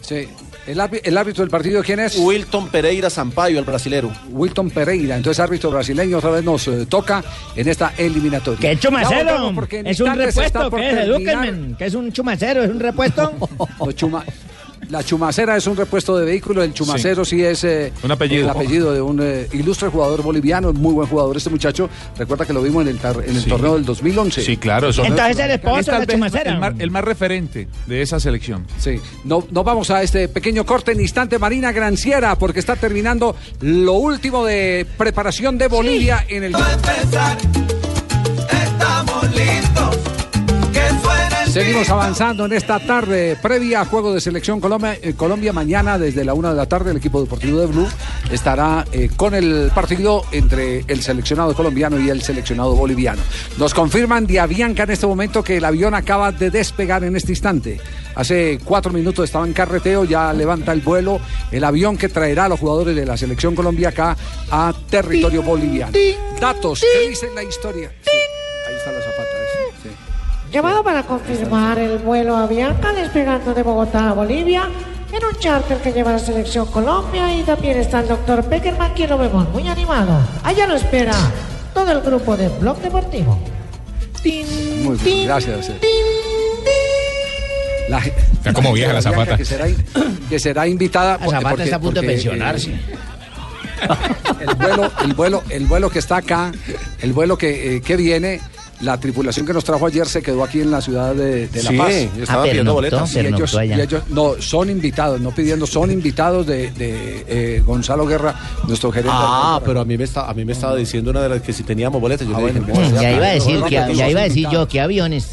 [0.00, 0.28] Sí.
[0.66, 2.16] ¿El, árbitro- el árbitro del partido quién es?
[2.18, 4.12] Wilton Pereira Sampaio, el brasilero.
[4.30, 5.16] Wilton Pereira.
[5.16, 7.22] Entonces, árbitro brasileño otra vez nos eh, toca
[7.54, 8.60] en esta eliminatoria.
[8.70, 9.52] ¿Qué chumacero?
[9.84, 10.70] ¿Es un repuesto?
[10.70, 10.94] ¿Qué es?
[11.24, 11.76] terminar.
[11.78, 12.62] ¿Qué es un chumacero?
[12.64, 13.32] ¿Es un repuesto?
[13.78, 14.24] Los chuma-
[14.88, 18.44] La chumacera es un repuesto de vehículo, el chumacero sí, es eh, Un apellido.
[18.44, 21.90] el apellido de un eh, ilustre jugador boliviano, muy buen jugador este muchacho.
[22.16, 23.48] Recuerda que lo vimos en el, tar- en el Sí.
[23.48, 24.42] torneo del 2011.
[24.42, 24.90] Sí, claro.
[24.90, 26.50] eso- Entonces el es esposo de vez Chumacero.
[26.50, 28.64] el más, el más referente de esa selección.
[28.78, 33.34] Sí, no, nos vamos a este pequeño corte en instante Marina Granciera porque está terminando
[33.62, 36.52] lo último de preparación de Bolivia en el...
[38.52, 39.96] Estamos listos.
[41.56, 44.98] Seguimos avanzando en esta tarde previa a Juego de Selección Colombia.
[45.00, 47.88] eh, Colombia mañana desde la una de la tarde el equipo deportivo de Blue
[48.30, 53.22] estará eh, con el partido entre el seleccionado colombiano y el seleccionado boliviano.
[53.56, 57.32] Nos confirman de Avianca en este momento que el avión acaba de despegar en este
[57.32, 57.80] instante.
[58.16, 62.48] Hace cuatro minutos estaba en carreteo, ya levanta el vuelo el avión que traerá a
[62.50, 64.14] los jugadores de la selección Colombia acá
[64.50, 65.96] a territorio boliviano.
[66.38, 67.90] Datos, ¿qué dice la historia?
[68.02, 68.10] Sí,
[68.68, 69.22] ahí está la zapata.
[69.82, 70.06] sí, sí.
[70.52, 74.68] Llamado para confirmar el vuelo a Bianca despegando de Bogotá a Bolivia
[75.12, 79.10] en un charter que lleva la selección Colombia y también está el doctor Peckerman quien
[79.10, 80.18] lo vemos muy animado.
[80.44, 81.12] Allá lo espera
[81.74, 83.38] todo el grupo de Blog Deportivo.
[84.24, 85.68] Muy bien, gracias.
[85.68, 85.78] eh.
[87.88, 89.36] La, Está como vieja la Zapata.
[89.36, 89.66] Que será,
[90.28, 91.18] que será invitada.
[91.18, 92.70] La Zapata está a punto de porque, pensionarse.
[92.70, 92.80] eh,
[94.40, 96.50] el vuelo, el vuelo, el vuelo que está acá,
[97.00, 98.40] el vuelo que, eh, que viene,
[98.80, 101.70] la tripulación que nos trajo ayer se quedó aquí en la ciudad de, de La
[101.70, 101.92] Sí, Paz.
[102.16, 103.14] yo estaba Ah, pidiendo boletas.
[103.14, 103.76] Y ellos, allá.
[103.76, 108.34] y ellos- no, son invitados, no pidiendo, son invitados de, de, eh, Gonzalo Guerra,
[108.68, 109.12] nuestro gerente.
[109.14, 111.52] Ah, pero a mí me está, a mí me estaba diciendo una de las que
[111.52, 114.08] si teníamos boletas, yo le dije, bueno, "No, Ya iba a decir, que, no, ya
[114.10, 114.68] iba a decir yo.
[114.68, 115.30] ¿qué aviones?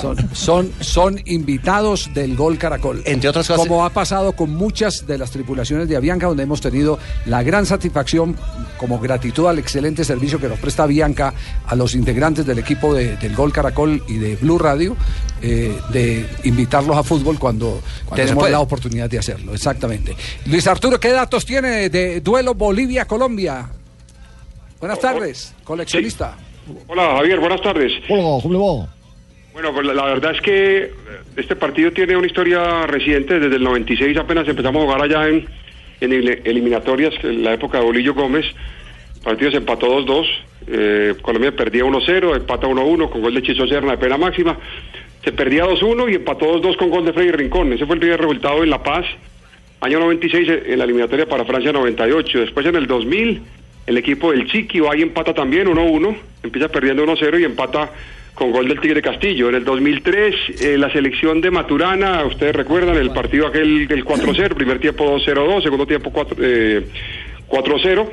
[0.00, 3.02] Son, son, son invitados del Gol Caracol.
[3.04, 6.60] Entre otras cosas- Como ha pasado con muchas de las tripulaciones de Avianca, donde hemos
[6.60, 8.36] tenido la gran satisfacción,
[8.78, 11.34] como gratitud al excelente servicio que nos presta Avianca
[11.66, 14.96] a los integrantes del equipo de- del Gol Caracol y de Blue Radio,
[15.42, 17.80] eh, de invitarlos a fútbol cuando,
[18.14, 19.54] tenemos la oportunidad de hacerlo.
[19.54, 20.16] Exactamente.
[20.46, 23.68] Luis Arturo, ¿qué datos tiene de duelo Bolivia-Colombia?
[24.80, 26.36] Buenas tardes, coleccionista.
[26.88, 27.92] Hola Javier, buenas tardes.
[28.08, 28.94] Hola, ¿cómo le va?
[29.52, 30.90] Bueno, pues la, la verdad es que eh,
[31.36, 35.46] este partido tiene una historia reciente, desde el 96 apenas empezamos a jugar allá en,
[36.00, 38.46] en el- eliminatorias, en la época de Bolillo Gómez.
[39.20, 40.26] El partido se empató 2-2,
[40.66, 44.58] eh, Colombia perdía 1-0, empata 1-1 con gol de Chicho Serna de pena máxima.
[45.22, 47.70] Se perdía 2-1 y empató 2-2 con gol de Freddy Rincón.
[47.72, 49.04] Ese fue el primer resultado en La Paz.
[49.82, 52.40] Año 96 eh, en la eliminatoria para Francia 98.
[52.40, 53.42] Después en el 2000
[53.86, 56.16] el equipo del Chiqui va y empata también 1-1.
[56.42, 57.90] Empieza perdiendo 1-0 y empata
[58.34, 59.50] con gol del Tigre Castillo.
[59.50, 64.54] En el 2003 eh, la selección de Maturana, ustedes recuerdan el partido aquel del 4-0,
[64.54, 66.86] primer tiempo 2-0-2, segundo tiempo 4, eh,
[67.48, 68.08] 4-0.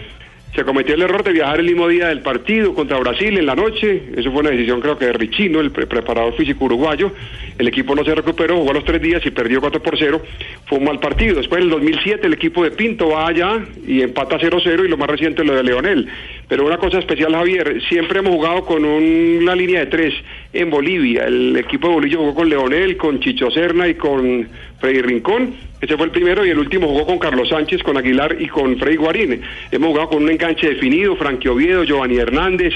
[0.57, 3.53] Se cometió el error de viajar el mismo día del partido contra Brasil en la
[3.55, 4.01] noche.
[4.17, 7.11] Eso fue una decisión creo que de Richino, el pre- preparador físico uruguayo.
[7.59, 10.19] El equipo no se recuperó, jugó a los tres días y perdió 4 por 0.
[10.65, 11.35] Fue un mal partido.
[11.35, 14.97] Después en el 2007 el equipo de Pinto va allá y empata 0-0 y lo
[14.97, 16.07] más reciente lo de Leonel.
[16.47, 20.13] Pero una cosa especial, Javier, siempre hemos jugado con una línea de tres
[20.53, 21.25] en Bolivia.
[21.25, 24.47] El equipo de Bolillo jugó con Leonel, con Chicho Serna y con
[24.79, 25.55] Freddy Rincón.
[25.81, 28.77] Ese fue el primero y el último jugó con Carlos Sánchez, con Aguilar y con
[28.77, 29.41] Freddy Guarín.
[29.71, 32.73] Hemos jugado con un enganche definido, Frankie Oviedo, Giovanni Hernández.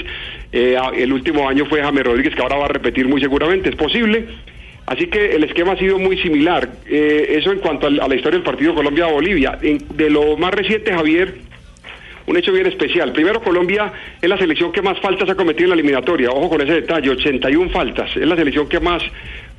[0.52, 3.70] Eh, a- el último año fue James Rodríguez, que ahora va a repetir muy seguramente,
[3.70, 4.26] es posible.
[4.86, 6.68] Así que el esquema ha sido muy similar.
[6.88, 9.58] Eh, eso en cuanto al- a la historia del partido Colombia-Bolivia.
[9.60, 11.34] De lo más reciente, Javier,
[12.26, 13.12] un hecho bien especial.
[13.12, 16.30] Primero, Colombia es la selección que más faltas ha cometido en la eliminatoria.
[16.30, 18.16] Ojo con ese detalle, 81 faltas.
[18.16, 19.02] Es la selección que más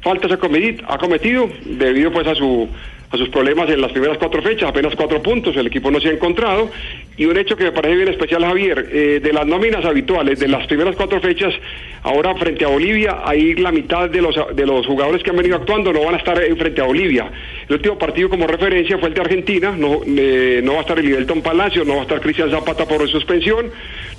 [0.03, 2.69] faltas ha cometido, debido pues a su
[3.13, 6.09] a sus problemas en las primeras cuatro fechas, apenas cuatro puntos, el equipo no se
[6.09, 6.71] ha encontrado.
[7.15, 10.47] Y un hecho que me parece bien especial, Javier, eh, de las nóminas habituales de
[10.47, 11.53] las primeras cuatro fechas,
[12.01, 15.57] ahora frente a Bolivia, ahí la mitad de los, de los jugadores que han venido
[15.57, 17.31] actuando no van a estar en frente a Bolivia.
[17.69, 20.97] El último partido como referencia fue el de Argentina, no, eh, no va a estar
[20.97, 23.69] el Ibelton Palacio, no va a estar Cristian Zapata por suspensión,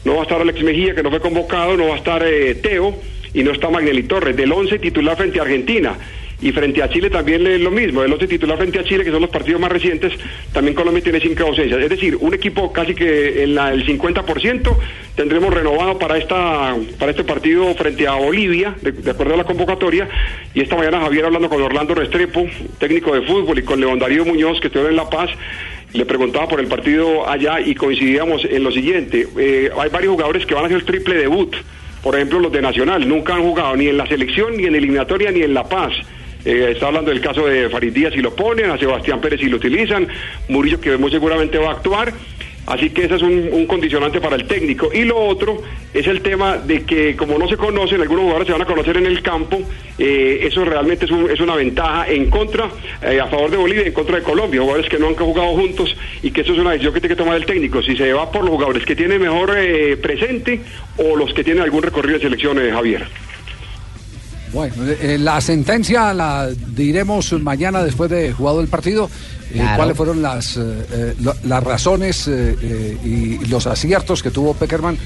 [0.04, 2.54] no va a estar Alex Mejía, que no fue convocado, no va a estar eh,
[2.54, 2.94] Teo
[3.34, 5.98] y no está Magnelli Torres, del 11 titular frente a Argentina.
[6.40, 9.10] Y frente a Chile también es lo mismo, el 11 titular frente a Chile, que
[9.10, 10.12] son los partidos más recientes,
[10.52, 11.80] también Colombia tiene cinco ausencias.
[11.80, 14.76] Es decir, un equipo casi que en la, el 50%
[15.14, 20.08] tendremos renovado para esta para este partido frente a Bolivia, de, acuerdo a la convocatoria.
[20.52, 22.46] Y esta mañana Javier hablando con Orlando Restrepo,
[22.78, 25.30] técnico de fútbol, y con León Darío Muñoz, que estuvo en La Paz,
[25.94, 29.28] le preguntaba por el partido allá y coincidíamos en lo siguiente.
[29.38, 31.54] Eh, hay varios jugadores que van a hacer triple debut.
[32.04, 35.30] Por ejemplo, los de Nacional nunca han jugado ni en la selección, ni en eliminatoria,
[35.30, 35.94] ni en La Paz.
[36.44, 39.46] Eh, está hablando del caso de Farid Díaz si lo ponen, a Sebastián Pérez si
[39.46, 40.06] lo utilizan,
[40.48, 42.12] Murillo que muy seguramente va a actuar.
[42.66, 44.90] Así que ese es un, condicionante para el técnico.
[44.92, 45.60] Y lo otro
[45.92, 48.96] es el tema de que como no se conocen, algunos jugadores se van a conocer
[48.96, 49.60] en el campo,
[49.98, 52.70] eh, eso realmente es, un- es una ventaja en contra,
[53.02, 55.94] eh, a favor de Bolivia en contra de Colombia, jugadores que no han jugado juntos
[56.22, 58.30] y que eso es una decisión que tiene que tomar el técnico, si se va
[58.32, 60.60] por los jugadores que tienen mejor eh, presente
[60.96, 63.06] o los que tienen algún recorrido de selecciones, Javier.
[64.54, 69.10] Bueno, eh, la sentencia la diremos mañana después de jugado el partido.
[69.50, 69.76] eh, Claro.
[69.76, 70.60] ¿Cuáles fueron las, eh,
[70.92, 74.96] eh, lo- las razones eh, eh, y los aciertos que tuvo Peckerman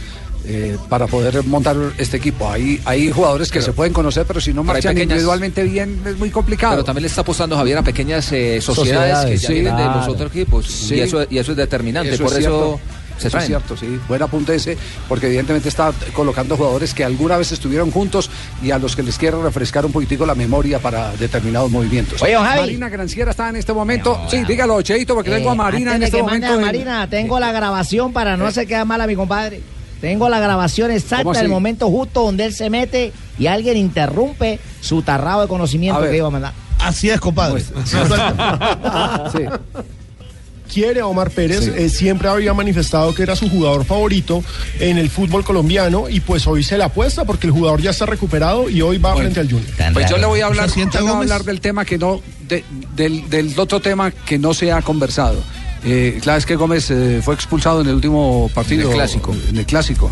[0.47, 2.49] eh, para poder montar este equipo?
[2.51, 6.17] Hay, hay jugadores que se pueden conocer, pero si no marchan pequeñas- individualmente bien, es
[6.19, 6.75] muy complicado.
[6.75, 9.77] Pero también le está apostando Javier a pequeñas eh, sociedades, Sociedades, que ya sí, vienen
[9.77, 10.67] de los otros equipos.
[10.67, 10.95] Sí.
[10.95, 12.15] Y, eso, y eso es determinante.
[12.15, 12.98] Eso Por es eso cierto.
[13.19, 13.99] Se Eso es cierto, sí.
[14.09, 14.77] Buen apunte ese,
[15.09, 18.31] porque evidentemente está colocando jugadores que alguna vez estuvieron juntos
[18.63, 22.23] y a los que les quiere refrescar un poquitico la memoria para determinados movimientos.
[22.23, 22.61] Oye, Javi.
[22.61, 24.21] Marina Granciera está en este momento.
[24.31, 26.55] sí, dígalo, Cheito, porque tengo a Marina Eh, antes en este momento.
[26.55, 29.61] en- Marina, tengo la grabación para no se quedar mal a mi compadre.
[30.01, 34.61] Tengo la grabación ¿Cómo exacta del momento justo donde él se mete y alguien interrumpe
[34.81, 36.53] su tarrado de conocimiento que iba a mandar.
[36.79, 37.65] Así es, compadre.
[39.33, 39.45] Sí.
[40.73, 41.71] Quiere a Omar Pérez, Sí.
[41.75, 44.43] eh, siempre había manifestado que era su jugador favorito
[44.79, 48.07] en el fútbol colombiano y pues hoy se le apuesta porque el jugador ya está
[48.07, 49.69] recuperado y hoy va frente al Junior.
[49.93, 51.99] Pues yo le voy a hablar, ¿Se sienta yo voy a hablar del tema que
[51.99, 52.65] no, de-
[52.95, 55.43] del, del otro tema que no se ha conversado.
[55.85, 58.83] Eh, claro, es que Gómez eh, fue expulsado en el último partido.
[58.83, 59.37] En el clásico.
[59.49, 60.11] En el clásico.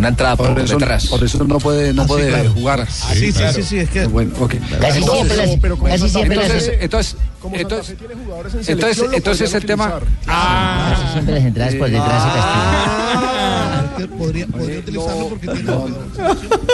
[0.00, 1.06] Una entrada por, Por eso, detrás.
[1.08, 2.50] por eso no puede, no Ah, sí, puede claro.
[2.52, 2.86] jugar.
[2.90, 4.06] Sí, sí, sí, sí, es que.
[4.06, 4.54] Bueno, ok.
[4.80, 9.06] Casi siempre, las- pero como casi siempre Entonces, entonces, Como entonces, tiene jugadores en entonces,
[9.12, 10.00] entonces el tema.
[10.24, 15.72] casi siempre las entradas por detrás se Ah, que podría, podría utilizarlo porque tiene.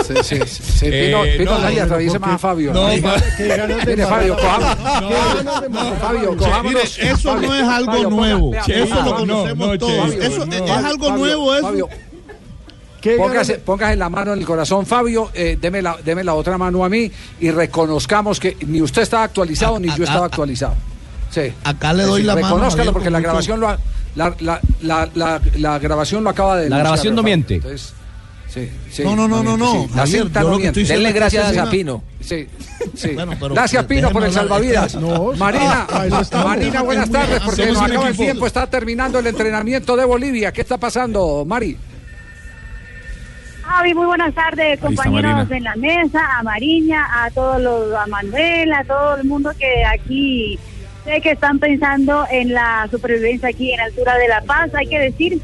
[0.06, 0.86] Sí, sí, sí, sí.
[0.86, 2.72] Eh, Pino, Pino no, Raya, no, a Fabio.
[2.72, 4.36] no, Mire, pa- Qué ganas de Mire, Fabio.
[6.00, 6.64] Fabio, cojámonos.
[6.64, 8.54] Mire, eso Fabio, no es algo Fabio, nuevo.
[8.54, 10.10] eso lo Fabio, conocemos no, todos.
[10.10, 10.52] Che, eso no.
[10.54, 11.88] es, es algo Fabio, nuevo, eso.
[13.16, 16.84] Póngase, póngase la mano en el corazón, Fabio, eh, deme, la, deme la otra mano
[16.84, 20.74] a mí y reconozcamos que ni usted estaba actualizado ni yo estaba actualizado.
[21.30, 21.52] Sí.
[21.64, 22.46] Acá le doy la mano.
[22.48, 23.78] Reconózcalo porque la grabación lo ha-
[24.14, 27.56] la, la, la, la, la grabación lo acaba de La grabación no miente.
[27.56, 27.92] Entonces,
[28.48, 29.86] sí, sí, No, no, no, no, no.
[29.90, 30.84] La Javier, cinta no miente.
[30.84, 32.02] Denle gracias a Pino.
[32.20, 32.46] Sí,
[32.96, 33.10] sí.
[33.14, 34.94] Bueno, pero- Gracias, Pino, por el salvavidas.
[34.94, 36.06] No, Marina, ah.
[36.44, 38.46] Marina, buenas tardes, porque nos acaba el tiempo.
[38.46, 40.52] Está terminando el entrenamiento de Bolivia.
[40.52, 41.76] ¿Qué está pasando, Mari?
[43.66, 48.72] Javi, muy buenas tardes, compañeros en la mesa, a Mariña, a todos los, a Manuel,
[48.72, 50.56] a todo el mundo que aquí
[51.04, 54.72] sé que están pensando en la supervivencia aquí en altura de La Paz.
[54.74, 55.40] Hay que decir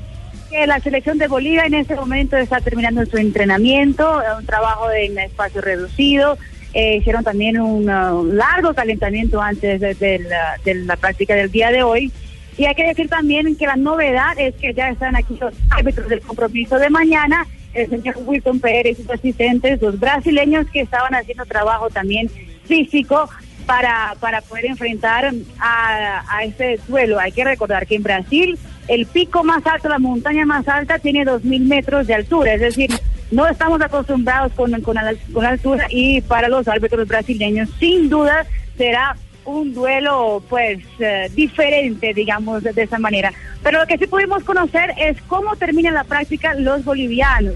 [0.50, 5.18] que la selección de Bolivia en este momento está terminando su entrenamiento, un trabajo en
[5.18, 6.38] espacio reducido.
[6.74, 11.50] Eh, hicieron también un uh, largo calentamiento antes de, de la, de la práctica del
[11.50, 12.12] día de hoy.
[12.56, 16.08] Y hay que decir también que la novedad es que ya están aquí los árbitros
[16.08, 21.44] del compromiso de mañana, el señor Wilton Pérez sus asistentes, los brasileños que estaban haciendo
[21.46, 22.30] trabajo también
[22.64, 23.28] físico
[23.66, 27.18] para, para poder enfrentar a, a este duelo.
[27.18, 28.58] Hay que recordar que en Brasil
[28.88, 32.90] el pico más alto, la montaña más alta, tiene 2.000 metros de altura, es decir,
[33.30, 34.94] no estamos acostumbrados con, con,
[35.32, 38.44] con la altura y para los árbitros brasileños sin duda
[38.76, 43.32] será un duelo pues eh, diferente, digamos, de, esa manera.
[43.62, 47.54] Pero lo que sí pudimos conocer es cómo terminan la práctica los bolivianos,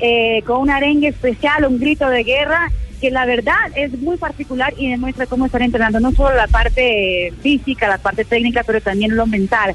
[0.00, 2.70] eh, con un arengue especial, un grito de guerra,
[3.00, 7.32] que la verdad es muy particular y demuestra cómo están entrenando no solo la parte
[7.42, 9.74] física, la parte técnica, pero también lo mental.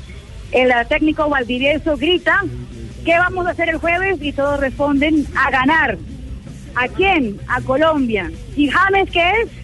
[0.52, 2.42] El técnico Valdivieso grita,
[3.06, 4.18] ¿qué vamos a hacer el jueves?
[4.22, 5.98] Y todos responden, a ganar.
[6.76, 7.40] ¿A quién?
[7.48, 8.32] A Colombia.
[8.56, 9.61] ¿Y James qué es?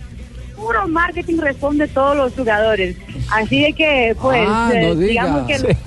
[0.58, 2.98] Puro marketing responde todos los jugadores.
[3.32, 5.08] Así de que, pues, Ah, eh, no diga.
[5.08, 5.78] digamos que...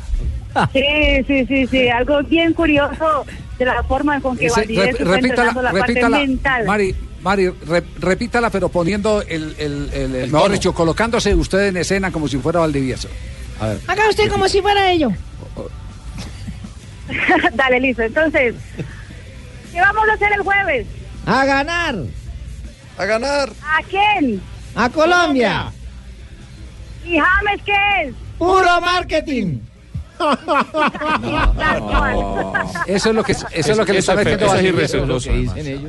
[0.73, 3.25] Sí, sí, sí, sí, algo bien curioso
[3.59, 6.67] de la forma con que Ese- Valdivieso rep- está entrenando la parte repítala, mental.
[6.67, 11.77] Mari, Mari, re- repítala, pero poniendo el, el, el- el- mejor dicho, colocándose usted en
[11.77, 13.09] escena como si fuera Valdivieso.
[13.61, 13.79] A ver.
[13.87, 15.11] Haga usted como si fuera ello.
[17.55, 18.03] Dale, listo.
[18.03, 18.55] Entonces,
[19.73, 20.87] ¿qué vamos a hacer el jueves?
[21.27, 21.97] A ganar.
[22.99, 23.51] A ganar.
[23.63, 24.41] ¿A quién?
[24.75, 25.73] A Colombia.
[27.05, 27.73] ¿Y James qué
[28.05, 28.15] es?
[28.39, 29.59] Puro marketing.
[32.87, 34.63] Eso es lo que, eso es lo que le Eso está es fe- metiendo es
[34.65, 35.31] irrespetuoso.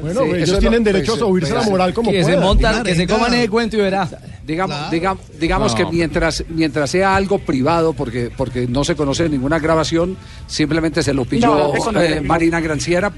[0.02, 2.12] Bueno, Sí, ellos eso tienen lo- derecho a pues, subirse a la pues, moral como
[2.12, 4.08] Que se montan, que se coman ese cuento y verá.
[4.46, 5.78] Digamos, digam- digamos No.
[5.78, 10.18] que mientras, mientras sea algo privado, porque, porque no se conoce ninguna grabación,
[10.48, 13.12] simplemente se lo pilló No, eh, Marina Granciera.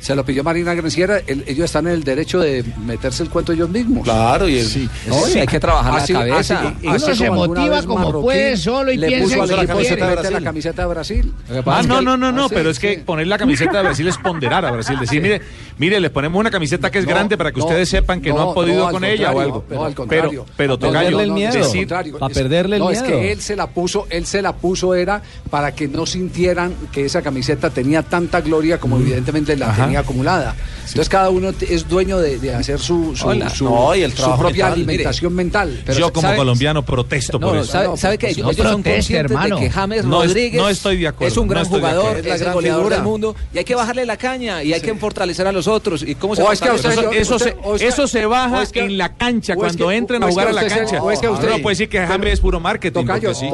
[0.00, 3.52] Se lo pilló Marina Granciera, el- ellos están en el derecho de meterse el cuento
[3.52, 4.04] ellos mismos.
[4.04, 4.88] Claro, y el- sí.
[5.06, 6.60] No, y hay que trabajar la cabeza.
[6.60, 9.78] así- Uno así se motiva como Marroquín puede solo y le piensa puso que equipo
[9.78, 9.96] quiere.
[9.96, 10.32] de Brasil.
[10.32, 11.32] la camiseta de Brasil.
[11.66, 14.06] Ah, no, no, no, no, Ah, sí, pero es que poner la camiseta de Brasil
[14.08, 14.96] es ponderar a Brasil.
[15.00, 15.40] Decir, mire,
[15.78, 18.30] mire, les ponemos una camiseta que es No, grande para que no, ustedes sepan que
[18.30, 19.64] no, no, han podido con ella o algo.
[19.68, 20.46] no, al pero, contrario.
[20.56, 22.18] pero, Para Tocayo, perderle el miedo.
[22.18, 23.16] Para es- perderle el no, es miedo.
[23.18, 27.04] que él se la puso, él se la puso era para que no sintieran que
[27.04, 29.87] esa camiseta tenía tanta gloria como evidentemente la.
[29.88, 30.54] Tenía acumulada.
[30.88, 33.50] Entonces cada uno es dueño de, de hacer su, su, Hola.
[33.50, 35.82] su- No, y el su propia mental, alimentación mental.
[35.84, 37.72] Pero yo como ¿sabe- colombiano protesto No, por no, eso.
[37.72, 39.56] ¿sabe, sabe que no ellos son conscientes hermano.
[39.56, 42.18] de que James No es- Rodríguez no estoy de acuerdo, es un gran jugador, es,
[42.20, 42.96] Es la el gran goleador figura.
[42.96, 46.02] del mundo y hay que bajarle la caña y hay que fortalecer a los otros.
[46.02, 48.62] ¿Y cómo se O es que usted- Eso, eso usted- se, es eso se baja
[48.62, 51.02] es que- en la cancha es cuando que- entren a es jugar a la cancha.
[51.02, 53.00] o es que Usted usted- no puede decir que James es puro marketing.
[53.02, 53.48] Tocayo, sí.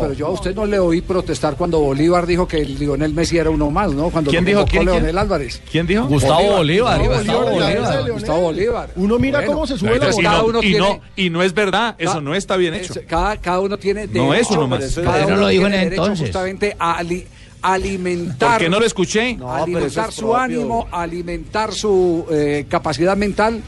[0.00, 3.50] pero yo a usted no le oí protestar cuando Bolívar dijo que Lionel Messi era
[3.50, 4.10] uno más, ¿no?
[4.10, 4.64] Cuando ¿Quién dijo?
[4.72, 5.60] Leonel Álvarez.
[5.70, 6.06] ¿Quién dijo?
[6.06, 6.98] Gustavo Bolívar.
[6.98, 8.10] Gustavo Gustavo Bolívar.
[8.12, 8.90] Gustavo Bolívar.
[8.96, 11.00] Uno mira Bueno, cómo se sube la entonces Y cada no, uno y, tiene- no,
[11.16, 12.92] y no es verdad, eso no está bien hecho.
[12.98, 14.94] Es- Cada, cada uno tiene No es uno más.
[15.02, 16.26] cada uno lo dijo en derecho entonces.
[16.26, 17.26] justamente a ali-
[17.62, 18.50] alimentar.
[18.52, 19.34] ¿Por qué no lo escuché?
[19.34, 20.36] No, eso alimentar es su propio.
[20.36, 23.62] ánimo, alimentar su eh, capacidad mental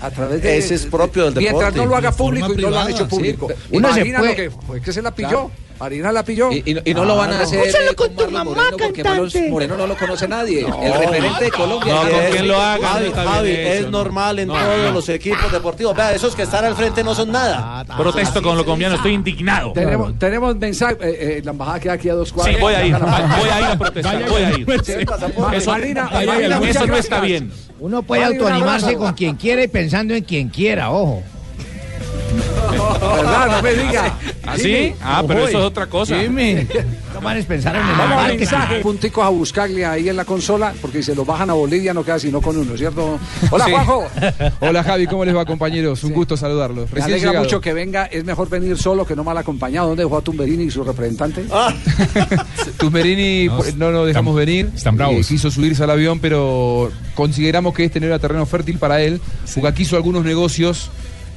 [0.00, 1.78] a través de Ese es propio del mientras deporte.
[1.80, 3.48] no lo haga público y no lo han hecho público.
[3.48, 3.54] sí.
[3.76, 5.50] Uno se puede- lo que fue que se la pilló.
[5.78, 6.50] Marina la pilló.
[6.50, 8.32] Y, y no- y no lo van a hacer Úsalo eh, con con tu Marlon
[8.54, 9.30] mamá, Moreno porque Marlon.
[9.50, 10.60] Moreno no lo conoce nadie.
[10.66, 11.94] el referente de Colombia.
[11.94, 12.88] No, con es- quien lo haga.
[12.88, 13.90] Javi, no Javi, hecho, es no.
[13.90, 14.92] normal en No, todos no.
[14.92, 15.94] los equipos deportivos.
[15.96, 17.84] Vea, esos que están al frente no son nada.
[17.96, 19.72] Protesto con lo colombiano, estoy indignado.
[19.72, 22.56] Tenemos, tenemos mensaje, eh, eh, la embajada queda aquí a dos cuadras.
[22.56, 24.66] Sí, voy a ir, voy a ir a protestar, voy a ir.
[24.70, 27.50] Eso, Marina, eso Marina, no está bien.
[27.80, 31.22] Uno puede autoanimarse con quien quiera y pensando en quien quiera, ojo.
[32.70, 33.46] ¿Verdad?
[33.50, 34.18] No me diga.
[34.46, 34.94] ¿Así?
[35.02, 36.18] Ah, pero eso es otra cosa.
[36.18, 36.66] Jimmy.
[37.14, 38.80] No manes pensaron en el Vamos a mensaje.
[38.80, 42.04] Punticos a buscarle ahí en la consola, porque si se los bajan a Bolivia no
[42.04, 43.18] queda sino con uno, ¿cierto?
[43.50, 43.70] Hola, Sí.
[43.72, 44.04] Juanjo.
[44.60, 46.04] Hola Javi, ¿cómo les va compañeros?
[46.04, 46.90] Un gusto saludarlos.
[46.92, 47.44] Me alegra llegado.
[47.44, 48.06] mucho que venga.
[48.06, 49.88] Es mejor venir solo que no mal acompañado.
[49.88, 51.44] ¿Dónde dejó a Tumberini y su representante?
[52.78, 54.70] Tumberini pues, no nos dejamos venir.
[54.74, 55.16] están bravos.
[55.16, 59.20] Eh, quiso subirse al avión, pero consideramos que este no era terreno fértil para él,
[59.54, 60.90] porque aquí hizo algunos negocios.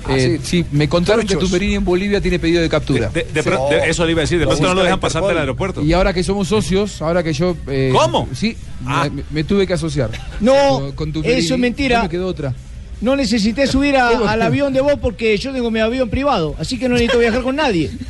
[0.05, 0.63] Ah, Eh, sí.
[0.63, 0.65] sí.
[0.71, 1.49] me contaron que Truchos.
[1.49, 3.09] Tumberini en Bolivia tiene pedido de captura.
[3.09, 5.23] De, de pronto- de- eso le iba a decir, de pronto no lo dejan pasar
[5.23, 5.81] del aeropuerto.
[5.83, 7.55] Y ahora que somos socios, ahora que yo...
[7.67, 8.27] eh, ¿Cómo?
[8.33, 9.07] Sí, Ah.
[9.13, 10.09] me, me tuve que asociar.
[10.39, 11.39] No, Con- con Tumberini.
[11.41, 11.97] eso es mentira.
[11.97, 12.53] No me quedó otra.
[13.01, 16.77] No necesité subir a- al avión de vos porque yo tengo mi avión privado, así
[16.79, 17.91] que no necesito viajar con nadie.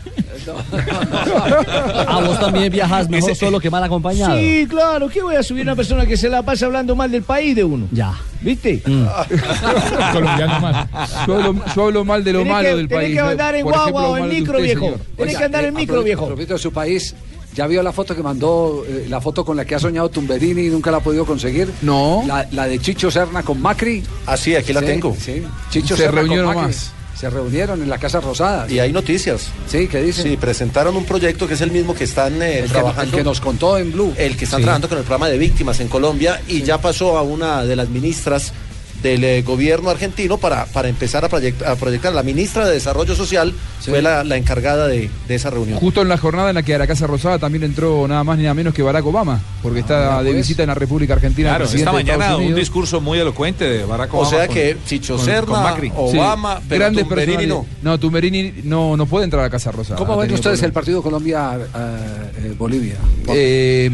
[2.08, 4.38] Ah, vos también viajas mejor solo que mal acompañado.
[4.38, 7.12] Sí, claro, ¿qué voy a subir a una persona que se la pasa hablando mal
[7.12, 7.88] del país de uno?
[7.92, 8.14] Ya.
[8.42, 8.82] ¿Viste?
[10.14, 10.88] Colombiano mal.
[11.28, 13.16] Yo hablo, yo hablo mal de lo Tenés malo que- del tenés país.
[13.16, 13.30] que ¿no?
[13.30, 14.96] andar en guagua o en micro, usted, viejo.
[15.16, 16.58] Tenés que andar en eh, micro, a viejo.
[16.58, 17.14] su país,
[17.56, 20.64] ¿ya vio la foto que mandó, eh, la foto con la que ha soñado Tumberini
[20.68, 21.72] y nunca la ha podido conseguir?
[21.82, 22.24] No.
[22.28, 24.04] La, la de Chicho Serna con Macri.
[24.26, 25.16] Así, aquí la Sí, tengo.
[25.20, 26.76] Sí, Chicho Se Serna reunió con Macri.
[27.18, 28.66] Se reunieron en la Casa Rosada.
[28.72, 29.49] Y hay noticias.
[29.68, 30.24] Sí, ¿qué dicen?
[30.26, 33.12] Sí, presentaron un proyecto que es el mismo que están eh, El que- trabajando.
[33.12, 34.12] el que nos contó en Blue.
[34.18, 34.64] El que están Sí.
[34.64, 37.89] trabajando con el programa de víctimas en Colombia y ya pasó a una de las
[37.89, 38.54] ministras
[39.02, 42.14] del eh, gobierno argentino para, para empezar a, proyect- a proyectar.
[42.14, 45.80] La ministra de Desarrollo Social fue la, la encargada de, de esa reunión.
[45.80, 48.38] Justo en la jornada en la que a la Casa Rosada también entró nada más
[48.38, 51.49] ni nada menos que Barack Obama, porque está de visita en la República Argentina.
[51.49, 54.30] Claro, esta mañana un discurso muy elocuente de Barack O Obama.
[54.38, 55.91] sea con- que Chicho Serna, Macri.
[55.95, 57.84] Obama, pero Grandes Tumberini personalidades.
[57.84, 59.97] No, Tumberini no, no puede entrar a la Casa Rosada.
[59.97, 62.95] ¿Cómo ven ustedes el partido Colombia-Bolivia?
[63.30, 63.89] Eh,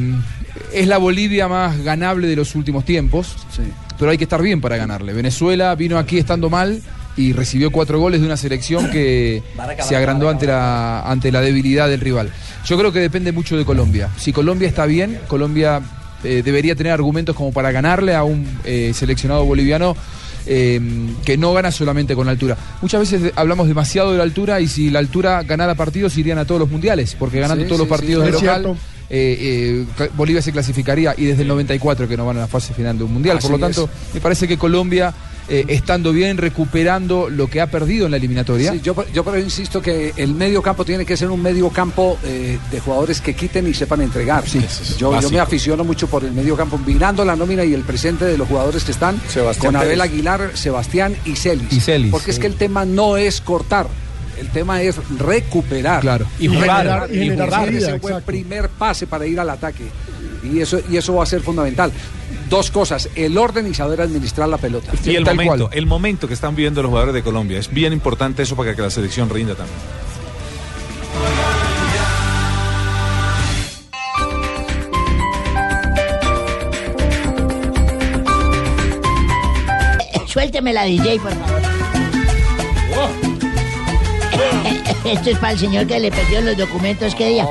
[0.73, 3.35] es la Bolivia más ganable de los últimos tiempos,
[3.97, 5.13] pero hay que estar bien para ganarle.
[5.13, 6.81] Venezuela vino aquí estando mal
[7.15, 9.41] y recibió cuatro goles de una selección que
[9.87, 12.31] se agrandó ante la, ante la debilidad del rival.
[12.65, 14.09] Yo creo que depende mucho de Colombia.
[14.17, 15.81] Si Colombia está bien, Colombia
[16.23, 19.95] eh, debería tener argumentos como para ganarle a un eh, seleccionado boliviano
[20.45, 20.79] eh,
[21.25, 22.57] que no gana solamente con la altura.
[22.81, 26.45] Muchas veces hablamos demasiado de la altura y si la altura ganara partidos irían a
[26.45, 28.77] todos los mundiales, porque ganando Sí, todos los sí, partidos de local cierto.
[29.09, 32.73] Eh, eh, Bolivia se clasificaría y desde el 94 que no van a la fase
[32.73, 33.39] final de un mundial.
[33.41, 35.13] Por lo tanto, me parece que Colombia,
[35.49, 38.73] eh, estando bien, recuperando lo que ha perdido en la eliminatoria.
[38.73, 41.69] Sí, yo, yo por eso insisto que el medio campo tiene que ser un medio
[41.69, 44.43] campo eh, de jugadores que quiten y sepan entregar.
[44.45, 44.59] yo,
[44.97, 45.31] yo básico.
[45.31, 48.47] me aficiono mucho por el medio campo, mirando la nómina y el presente de los
[48.47, 50.01] jugadores que están Sebastián con Abel.
[50.01, 51.71] Aguilar, Sebastián y Celis.
[51.71, 52.41] Y Celis, Porque es sí.
[52.41, 53.87] que el tema no es cortar.
[54.39, 56.01] El tema es recuperar.
[56.01, 56.25] Claro.
[56.39, 57.69] Y jugar, Recuperar y jugar.
[57.73, 59.83] ese buen primer pase para ir al ataque.
[60.43, 61.91] Y eso, y eso va a ser fundamental.
[62.49, 64.91] Dos cosas, el orden y saber administrar la pelota.
[65.03, 65.77] Y el Tal momento, cual.
[65.77, 67.57] el momento que están viviendo los jugadores de Colombia.
[67.59, 69.77] Es bien importante eso para que la selección rinda también.
[80.27, 81.56] Suélteme la DJ, por favor.
[85.05, 87.45] Esto es para el señor que le perdió los documentos que día.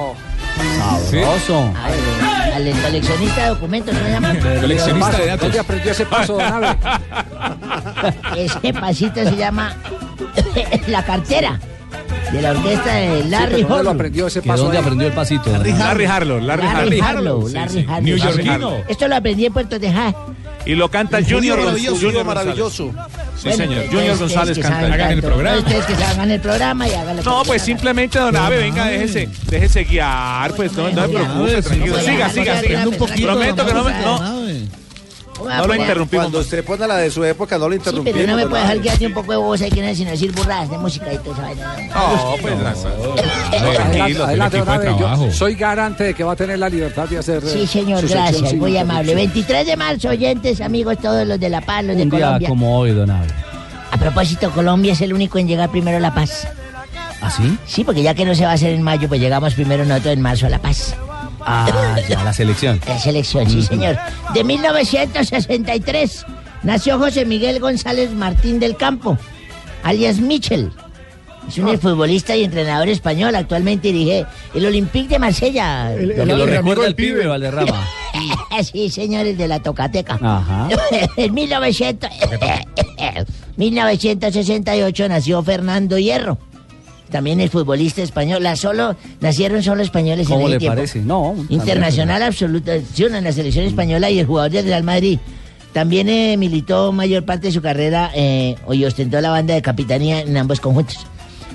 [1.10, 1.70] Sabroso.
[2.54, 4.34] Al, al coleccionista de documentos, ¿no llama?
[4.60, 5.40] Coleccionista de datos.
[5.42, 6.76] ¿Dónde aprendió ese paso, don Abe?
[8.36, 9.74] Ese pasito se llama
[10.88, 11.58] La cartera
[12.32, 13.92] de la orquesta de Sí, Larry ¿dónde lo Harlow.
[13.94, 14.82] aprendió ese ¿Que paso dónde ahí?
[14.82, 15.50] aprendió el pasito?
[15.50, 17.04] Larry Harlow, Larry, Larry Harlow.
[17.46, 17.86] Harlow, Sí, Larry sí.
[17.88, 18.02] Harlow.
[18.02, 18.72] Neoyorquino.
[18.88, 20.14] Esto lo aprendí en Puerto Texas.
[20.66, 22.92] Y lo canta Junior, maravilloso, Junior maravilloso.
[23.36, 23.86] Sí, Bueno, señor.
[23.86, 24.92] Junior González canta.
[24.92, 25.58] Hagan el programa.
[25.58, 29.84] Ustedes que hagan el programa y hagan No, pues simplemente, don Abe, venga, déjese, déjese
[29.84, 32.00] guiar, pues no, no se preocupe, tranquilo.
[32.00, 32.84] Siga, siga, siga.
[33.22, 33.92] Prometo que no me,
[35.38, 35.80] no, ¿Cómo va a no lo poner?
[35.82, 36.24] interrumpimos.
[36.24, 38.18] Cuando usted pone la de su época, no lo Sí, interrumpimos.
[38.20, 38.82] pero no me puede dejar Abe.
[38.84, 41.18] quedarse un poco de voz ahí que no es sino decir burradas de música y
[41.18, 41.88] toda esa vaina.
[41.94, 42.54] No, pues
[44.64, 45.32] Tranquilo.
[45.32, 47.42] soy garante de que va a tener la libertad de hacer.
[47.44, 49.12] eh, Sí, señor, su sección gracias, sin muy amable.
[49.12, 49.32] interrupción.
[49.34, 52.48] 23 de marzo, oyentes, amigos, todos los de La Paz, los de Un día Colombia.
[52.48, 53.26] como hoy, don Abe.
[53.90, 56.48] A propósito, Colombia es el único en llegar primero a La Paz.
[57.22, 57.56] ¿Ah, sí?
[57.66, 60.12] Sí, porque ya que no se va a hacer en mayo, pues llegamos primero nosotros
[60.14, 60.94] en marzo a La Paz.
[61.46, 62.80] Ah, ya, la selección.
[62.88, 63.96] La selección, sí, señor.
[64.34, 66.26] De 1963
[66.64, 69.16] nació José Miguel González Martín del Campo,
[69.82, 70.72] alias Michel.
[71.48, 73.36] Es un futbolista y entrenador español.
[73.36, 75.92] Actualmente dirige el Olympique de Marsella.
[75.92, 77.26] El- Lo el- lo el amigo recuerda el pibe pibe.
[77.28, 77.86] Valderrama.
[78.72, 80.18] sí, señores de la Tocateca.
[80.20, 80.68] Ajá.
[81.16, 82.10] en 1900
[83.56, 86.38] 1968 nació Fernando Hierro.
[87.10, 88.42] También es futbolista español.
[88.42, 90.76] La solo, nacieron solo españoles en ¿Cómo ese le tiempo.
[90.76, 91.00] parece?
[91.00, 91.34] No.
[91.48, 95.18] Internacional absoluta en la selección española y el jugador del Real Madrid.
[95.72, 100.20] También eh, militó mayor parte de su carrera eh, y ostentó la banda de capitanía
[100.20, 100.98] en ambos conjuntos.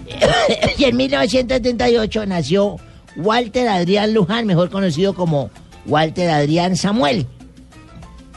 [0.77, 2.77] y en 1978 nació
[3.15, 5.49] Walter Adrián Luján, mejor conocido como
[5.85, 7.25] Walter Adrián Samuel.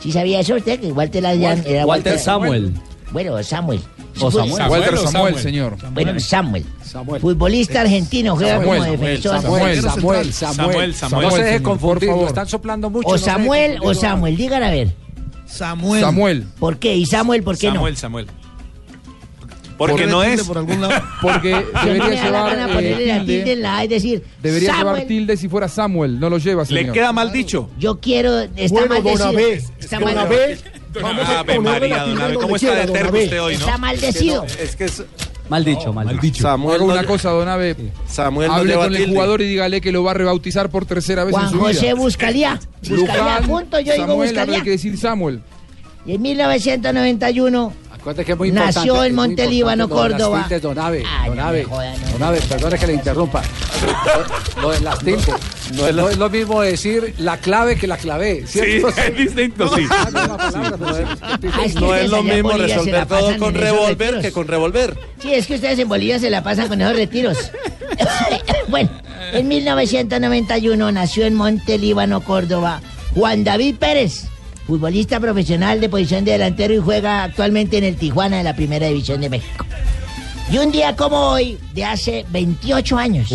[0.01, 0.81] ¿Sí sabía eso usted?
[0.81, 2.73] Que Walter Adrián Walter- era Walter Samuel.
[3.13, 3.81] Bueno, Samuel.
[4.21, 4.71] O Samuel.
[4.71, 5.39] Walter o Samuel, Samuel.
[5.39, 5.77] señor.
[5.93, 6.65] Bueno, Samuel.
[6.83, 7.21] Samuel.
[7.21, 9.43] Futbolista argentino, juega Samuel, como Samuel, defensor.
[9.43, 13.09] Samuel, Samuel, Samuel, Samuel, Samuel, No se deje confundir, lo están soplando mucho.
[13.09, 13.95] O Samuel o.
[13.95, 14.95] Samuel, digan a ver.
[15.47, 16.01] Samuel.
[16.01, 16.47] Samuel.
[16.59, 16.97] ¿Por qué?
[16.97, 17.99] ¿Y Samuel por qué Samuel, no?
[18.01, 18.27] Samuel.
[19.77, 20.43] Porque no es.
[20.45, 20.95] Por algún lado.
[21.23, 24.95] Porque debería llevar gana eh, ponerle la tilde en la A, es decir, Debería llevar
[24.95, 26.21] Samuel, tilde si fuera Samuel.
[26.21, 26.85] No lo lleva, señor.
[26.85, 27.71] Le queda mal dicho.
[27.79, 29.41] yo quiero, está Bueno, mal decido.
[29.79, 30.59] Está mal, Abel,
[31.03, 33.61] vamos a Ave María, don Abe, ¿cómo está de terco usted hoy, no?
[33.61, 34.45] está maldecido.
[34.61, 35.03] Es que es-
[35.49, 36.21] Mal dicho, mal dicho.
[36.23, 36.43] Dicho.
[36.43, 37.77] Samuel Haga no una cosa, don Abe.
[38.07, 41.23] Samuel no Hable con el jugador y dígale que lo va a rebautizar por tercera
[41.25, 41.95] vez Juan en su José vida.
[41.97, 42.61] Buscalia.
[42.81, 44.55] Buscalia, Luján, punto, yo digo Samuel, Buscalia.
[44.55, 45.43] habrá que decir Samuel.
[46.07, 47.73] Y en 1991
[48.05, 50.43] Cuente que es muy Nació en es muy Monte Líbano, importante lo de las Córdoba.
[50.47, 53.43] tildes, Don Ave, Ay, don no don Ave, perdone que le interrumpa.
[54.61, 55.35] Lo- de las tildes.
[55.75, 56.29] No es, lo...
[56.29, 58.91] mismo decir la clave que la clave, ¿cierto?
[58.93, 59.87] Sí, es distinto, sí.
[59.91, 64.21] Ah, no, es- Ah, lo mismo resolver la todo pasan con retiros.
[64.23, 64.99] que con revolver.
[65.23, 67.39] Sí, es que ustedes en Bolivia se la pasan con esos retiros.
[68.69, 68.91] bueno,
[69.33, 72.81] en 1991 nació en Monte Líbano, Córdoba,
[73.15, 74.27] Juan David Pérez,
[74.67, 78.87] futbolista profesional de posición de delantero y juega actualmente en el Tijuana de la Primera
[78.89, 79.67] División de México.
[80.51, 83.29] Y un día como hoy, de hace 28 años,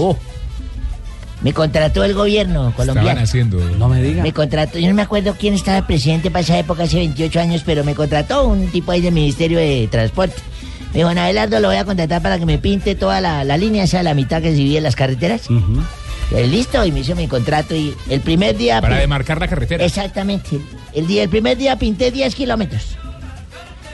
[1.41, 3.09] me contrató el gobierno colombiano.
[3.09, 3.57] Estaban haciendo.
[3.77, 4.23] No me diga.
[4.23, 7.63] Me contrató, yo no me acuerdo quién estaba presidente para esa época, hace 28 años,
[7.65, 10.36] pero me contrató un tipo ahí del Ministerio de Transporte.
[10.91, 13.57] Me dijo, "Ana Abelardo, lo voy a contratar para que me pinte toda la, la
[13.57, 15.43] línea, o sea, la mitad que se divide en las carreteras.
[16.32, 18.82] Eh, Listo, y me hizo mi contrato y el primer día...
[18.82, 19.84] Para pin- demarcar la carretera.
[19.86, 20.59] Exactamente.
[20.93, 22.97] El, día, el primer día pinté 10 kilómetros.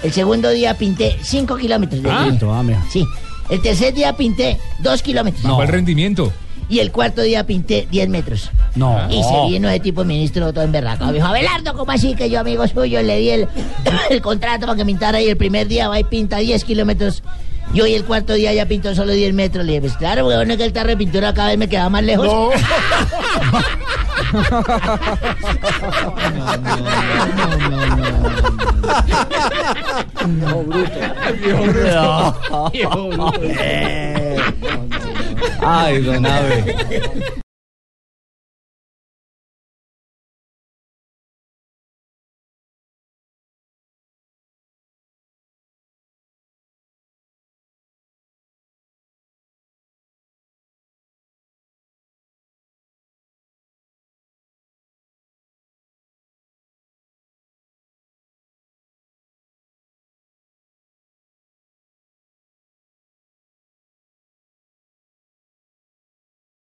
[0.03, 2.01] El segundo día pinté 5 kilómetros.
[2.03, 2.25] de Ah.
[2.61, 2.83] línea.
[2.91, 3.05] Sí.
[3.49, 5.43] El tercer día pinté 2 kilómetros.
[5.43, 6.31] Bajó el rendimiento.
[6.67, 8.49] Y el cuarto día pinté 10 metros.
[8.75, 8.97] No.
[9.09, 11.07] Y se vino de tipo ministro todo emberracado.
[11.11, 13.47] Me dijo, Abelardo, ¿cómo así que yo, amigo suyo, le di el,
[14.09, 17.21] el contrato para que pintara y el primer día va y pinta 10 kilómetros?
[17.73, 19.65] Y hoy el cuarto día ya pintó solo 10 metros.
[19.65, 21.89] Le dije, pues claro, weón, es que el tarro de pintura cada vez me queda
[21.89, 22.27] más lejos.
[30.27, 30.91] No, bruto.
[35.61, 37.44] Ay, don Ave.